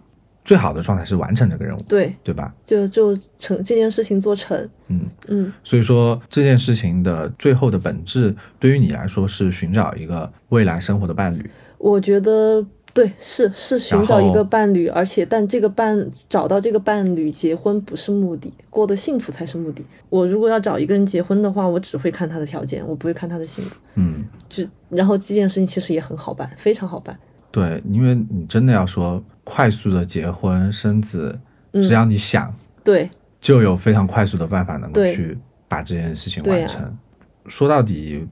[0.46, 2.54] 最好的状态是完成这个任务，对对吧？
[2.64, 4.58] 就就成这件事情做成，
[4.88, 5.54] 嗯嗯。
[5.64, 11.50] 所以说这件事情的最后的本质，对于你来说是寻找一个未来生活的伴侣。
[11.78, 12.66] 我觉得。
[12.96, 19.84] 对，是是寻找一个伴侣，而且但这个伴找到这个伴侣，结婚不是目的，过得幸福才是目的。
[20.10, 23.76] 我如果要找一个人结婚的话，我只会看他的条件，我不会看他的性格。
[23.96, 27.20] 嗯，就然后这件事情其实也很好办，非常好办。
[27.52, 31.38] 对，因为你真的要说快速的结婚生子，
[31.74, 33.10] 只要你想，对，
[33.42, 36.98] 就有非常快速的办法能够去把这件事情完成。
[37.48, 38.26] 说到底，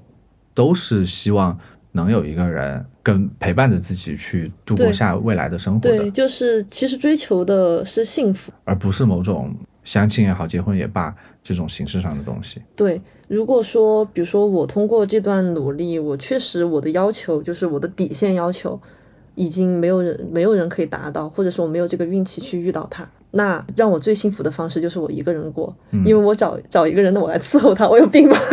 [0.53, 1.59] 都是希望
[1.93, 2.85] 能有一个人。
[3.05, 11.13] 跟陪伴着自己去度过下未来的生活的，对，就是其实追求的是幸福，而不是某种相亲也好、结婚也罢
[11.43, 12.61] 这种形式上的东西。
[12.77, 18.79] 对，如果说，比如说我通过这段努力，我确实我的要求就是我的底线要求，
[19.35, 23.05] 已经没有人没有人可以达到，或者说我没有这个运气去遇到他。
[23.31, 25.75] 那让我最幸福的方式就是我一个人过，
[26.05, 28.37] 因为我找找一个人的我来伺候他，我有病吗？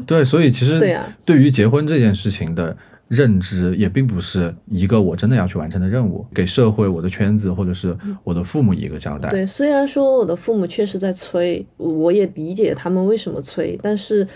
[0.06, 0.78] 对，所以其实
[1.24, 2.76] 对于结婚这件事情的
[3.08, 9.28] 认知，也并不是一个我真的要去完成的任务，给社会、我的圈子或者是我的父母一个交代。
[9.30, 14.26] 对，虽然说我的父母确实在催，我也理解他们为什么催，但是。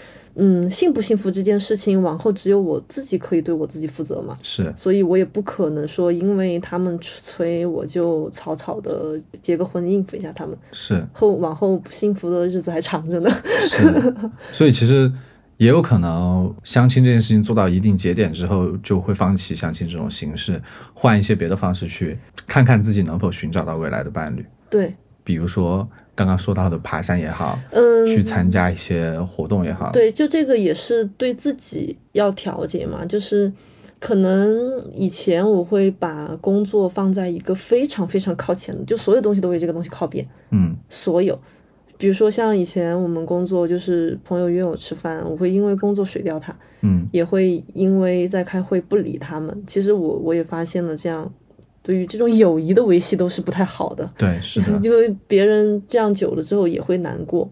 [0.41, 4.39] 嗯，幸不幸福这件事情，往后只有我自己可以对我自己负责嘛。
[4.41, 10.57] 是，所以我也不可能说，因为他们催，我就草草的结个婚应付一下他们。
[10.71, 13.29] 是，后往后幸福的日子还长着呢。
[13.69, 14.15] 是，
[14.53, 15.11] 所以其实
[15.59, 20.61] 也有可能，相亲这件事情做到一定节点之后，就会放弃相亲这种形式，
[20.95, 24.47] 换一些别的方式去看看自己能否寻找到未来的伴侣。
[24.71, 25.87] 对，比如说。
[26.19, 33.07] 刚刚说到的爬山也好，嗯，去参加一些活动也好，对，就这个也是对自己要调节嘛。
[33.07, 33.53] 就是
[34.01, 40.27] 可能以前我会把工作放在一个非常非常靠前的，就所有东西都为这个东西靠边。
[40.51, 41.41] 嗯，所有，
[41.99, 49.63] 比如说像以前我们工作，就是朋友约我吃饭，我会因为工作水掉他，嗯，也会因为在开会不理他们。
[49.67, 51.31] 其实我我也发现了这样。
[51.81, 57.49] 对于这种友谊的维系都是不太好的，对，是的，因为别人这样久了之后也会难过。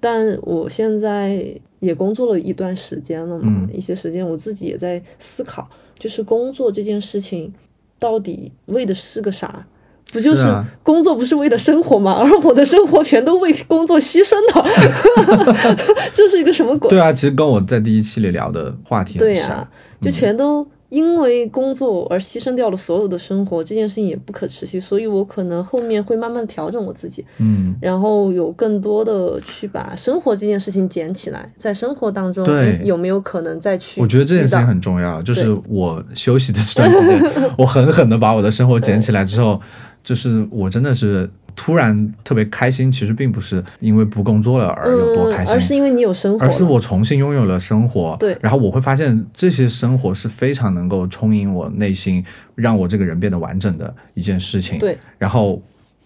[0.00, 7.54] 但我现在也工作了一段时间了嘛，一些时间我自己也在思考，就是工作这件事情
[8.00, 9.64] 到底为的是个啥？
[10.12, 10.42] 不就是
[10.82, 12.12] 工作不是为了生活吗？
[12.20, 15.76] 而我的生活全都为工作牺牲了，
[16.12, 16.88] 这是一个什么鬼？
[16.90, 19.68] 对啊，其实跟我在第一期里聊的话题对呀，
[20.00, 20.66] 就全都。
[20.90, 32.44] 因为工作而牺牲掉了所有的生活，这件事情也不可持续，所以我可能后面会慢慢调整我自己，嗯，然后有更多的去把生活这件事情捡起来，在生活当中
[32.82, 34.00] 有没有可能再去？
[34.00, 39.60] 我觉得这件事情很重要，就是我休息的这段时间， 我狠狠的把我的生活捡起来之后，
[40.04, 41.30] 就是我真的是。
[41.56, 48.16] 突然特别开心，其实并不是因为不工作了而有多开心，而是因为你有生活，而是我重新拥有了生活。
[48.20, 52.24] 对，然后我会发现这些生活是非常能够充盈我内心，
[52.54, 54.78] 让我这个人变得完整的一件事情。
[54.78, 55.60] 对，然后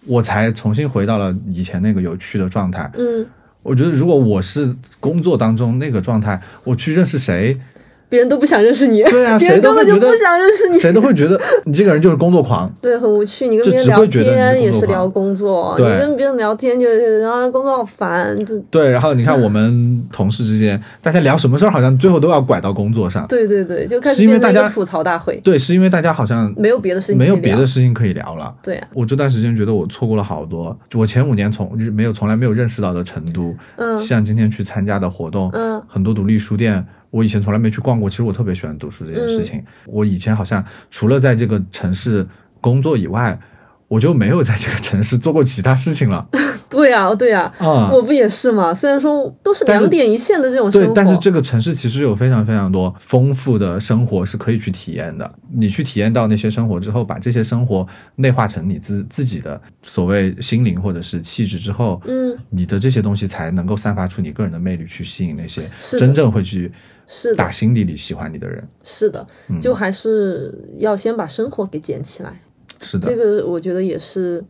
[0.07, 2.91] 我才重新回到了以前那个有趣的状态。
[2.97, 3.25] 嗯，
[3.61, 7.57] 我觉得如果我是工作当中那个状态，我去认识谁？
[8.07, 13.47] 别人都不想认识你，对啊， 谁根本就不想认识你，谁都会觉得你这个人就是工作狂，对，很无趣。
[13.47, 18.89] 你跟别人聊天也是聊工作，你跟别人聊天就然后工作好烦，就对。
[18.91, 25.39] 然后你看我们同事之间，大家聊什么事儿，好像最后都要拐到工作上，对对对，就开始变成一个吐槽大会。
[25.43, 28.53] 对，是因为大家好像没有别的事情，没有别的事情可以聊了。
[28.63, 36.85] 对啊，我这段时间觉得我错过了好多，我前五年从没有从来没有认识到的成都，嗯，像今天去参加的活动，嗯，很多独立书店。
[37.15, 39.63] 我以前从来没去逛过，其实我特别喜欢读书这件事情。
[39.85, 40.61] 我以前好像
[40.91, 42.27] 除了在这个城市
[42.59, 43.39] 工作以外，
[43.87, 46.27] 我就没有在这个城市做过其他事情了。
[46.69, 48.73] 对呀，对呀，啊，我不也是吗？
[48.73, 55.33] 虽然说都是两点一线的这种生活，对，但是这个城市其实有非常非常多丰富的生活是可以去体验的。
[55.53, 57.87] 你去体验到那些生活之后，把这些生活
[58.17, 65.61] 内化成你自自己的所谓心灵或者是气质之后，嗯，你的这些东西才能够散发出你个人的魅力，去吸引那些
[65.97, 66.69] 真正会去。
[67.07, 69.25] 是打心底里喜欢你的人，是的，
[69.61, 72.41] 就还是要先把生活给捡起来。
[72.81, 74.43] 是的，这个我觉得也是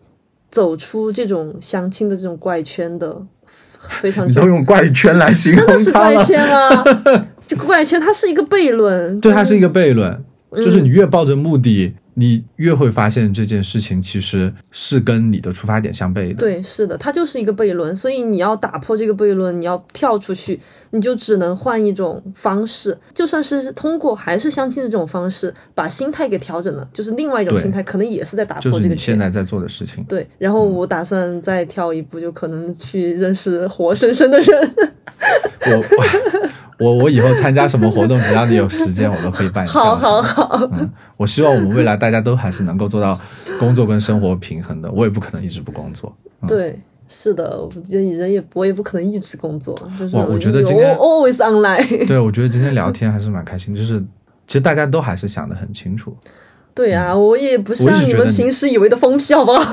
[0.50, 3.22] 走出这种相亲的这种怪圈的
[4.00, 4.26] 非常。
[4.30, 6.84] 你都用怪圈来形容真的是怪圈啊！
[7.46, 11.94] 这个怪圈它是一个悖论，对，它是一个悖论，就是你越抱着目的。
[12.18, 16.36] 你越会发现这件事情其实是跟你的出发点相悖的。
[16.36, 20.60] 对，是的，它就是一个悖论，所以你要打破这个悖论，你要跳出去，
[20.92, 28.96] 你就只能换一种方式，就算是通过还是相亲的这种方式，把心态给调整了，就是另外一种心态，可能也是在打破这个。
[28.96, 30.02] 你现在在做的事情。
[30.06, 34.76] 对，然后我打算再跳一步，就可能去认识活生生的人。
[35.68, 35.84] 我
[36.78, 39.70] 我我以后参加什么活动，只要你有时间，我都可以帮你。
[39.70, 40.70] 好好好。
[40.74, 43.20] 嗯，我希望我们未来大家都还是能够做到
[43.60, 44.92] 工作跟生活平衡的。
[44.92, 46.16] 我也不可能一直不工作。
[46.48, 49.74] 对，是的，我觉得人也我也不可能一直工作。
[49.98, 52.08] 就是我觉得今天 always online。
[52.08, 54.00] 对，我觉得今天聊天还是蛮开心，就是
[54.48, 56.16] 其实大家都还是想的很清楚。
[56.76, 59.72] 对啊，我也不像你们平时以为的疯批，好不好？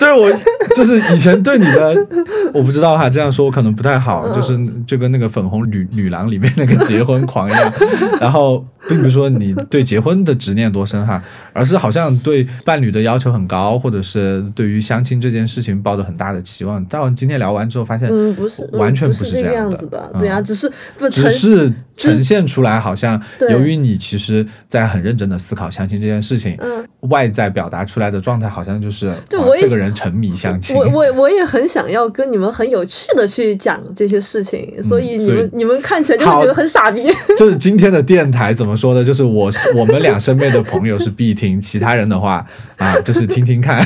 [0.00, 0.28] 对我
[0.74, 1.94] 就是以前对你的，
[2.52, 7.72] 我不知道哈，这样说我可能不太好，就是就跟那个粉红女女郎里面那个结婚狂一样，
[8.20, 8.64] 然后。
[8.86, 16.84] 并不是说你对结婚的执念多深哈，而是好像对伴侣的要求很高，或者是对于相亲这件事情抱着很大的期望。
[16.84, 20.12] 但我今天聊完之后发现，嗯，不是，完全不是这样子的。
[20.18, 23.18] 对啊，只是不只是呈现出来，好像
[23.48, 30.74] 由于你其实在很认真的思考相亲这件事情，嗯，外在表达出来的状态好像就是就我这个人沉迷相亲。
[30.74, 37.02] 我我我也很想要跟你们很有趣的去讲这些事情，所以你们你们看起来就会觉得很傻逼。
[37.36, 39.04] 就是今天的电台怎么说呢？
[39.04, 39.74] 就是我是。
[39.74, 42.46] 我们俩身边的朋友是必听，其他人的话
[42.76, 43.84] 啊，就是听听看。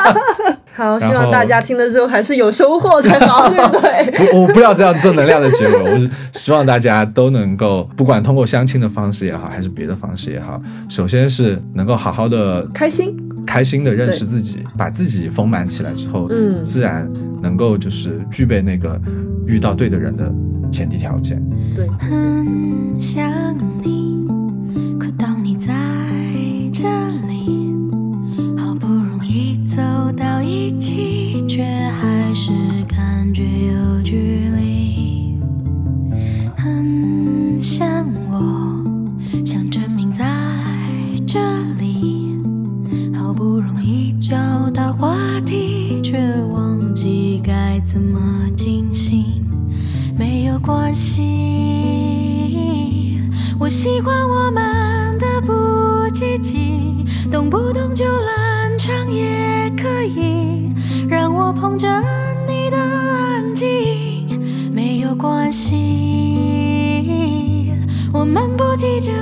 [0.74, 4.32] 好，希望大家听了之后还是有收获才好，对 不对？
[4.32, 13.14] 我我不要这样正能量的结尾，我是希望大家都能够，不管通过相亲的方式也好，还是别的方式也好，首先是能够好好的开心，
[13.46, 17.06] 开心的认识自己，把自己丰满起来之后，嗯，自然
[17.42, 18.98] 能够就是具备那个
[19.46, 20.32] 遇到对的人的
[20.70, 21.42] 前提条件。
[21.76, 21.86] 对。
[23.14, 23.54] 当
[30.62, 32.52] 一起，却还是
[32.88, 34.14] 感觉有距
[34.56, 35.36] 离。
[36.56, 38.84] 很想我，
[39.44, 40.24] 想证明在
[41.26, 41.40] 这
[41.80, 42.36] 里，
[43.12, 44.36] 好不容易找
[44.70, 46.16] 到话题，却
[46.52, 48.20] 忘记该怎么
[48.56, 49.44] 进行。
[50.16, 51.22] 没有关系，
[53.58, 55.26] 我喜欢我们的。
[55.44, 59.41] 不积极，动不动就冷场也可以，
[61.12, 61.86] 让我捧着
[62.48, 64.40] 你的安静，
[64.72, 65.74] 没有关系。
[68.14, 69.12] 我们不急着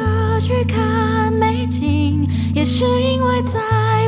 [0.41, 3.59] 去看美景，也是因为在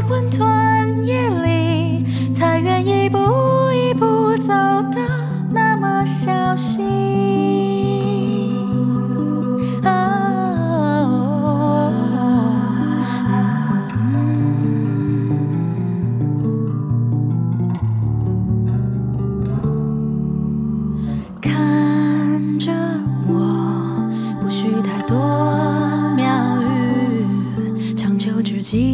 [0.09, 3.19] 混沌夜里，才愿意一步
[3.75, 4.53] 一步走
[4.93, 5.01] 得
[5.51, 7.42] 那么小心。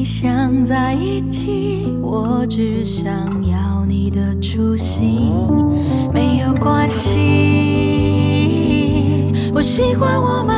[0.05, 3.09] 想在一起，我只想
[3.47, 5.33] 要你的初心，
[6.13, 7.15] 没有关系。
[9.55, 10.58] 我喜欢我们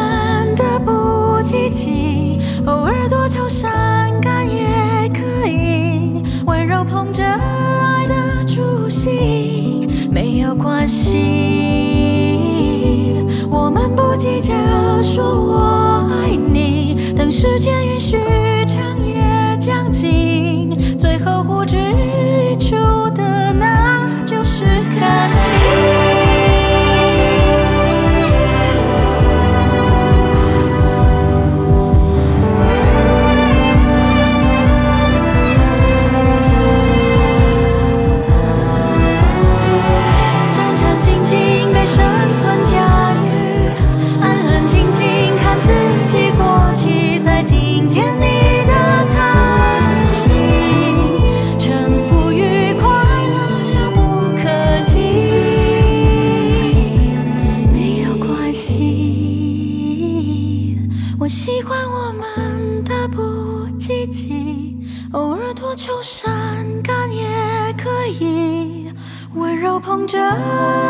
[70.11, 70.90] 着。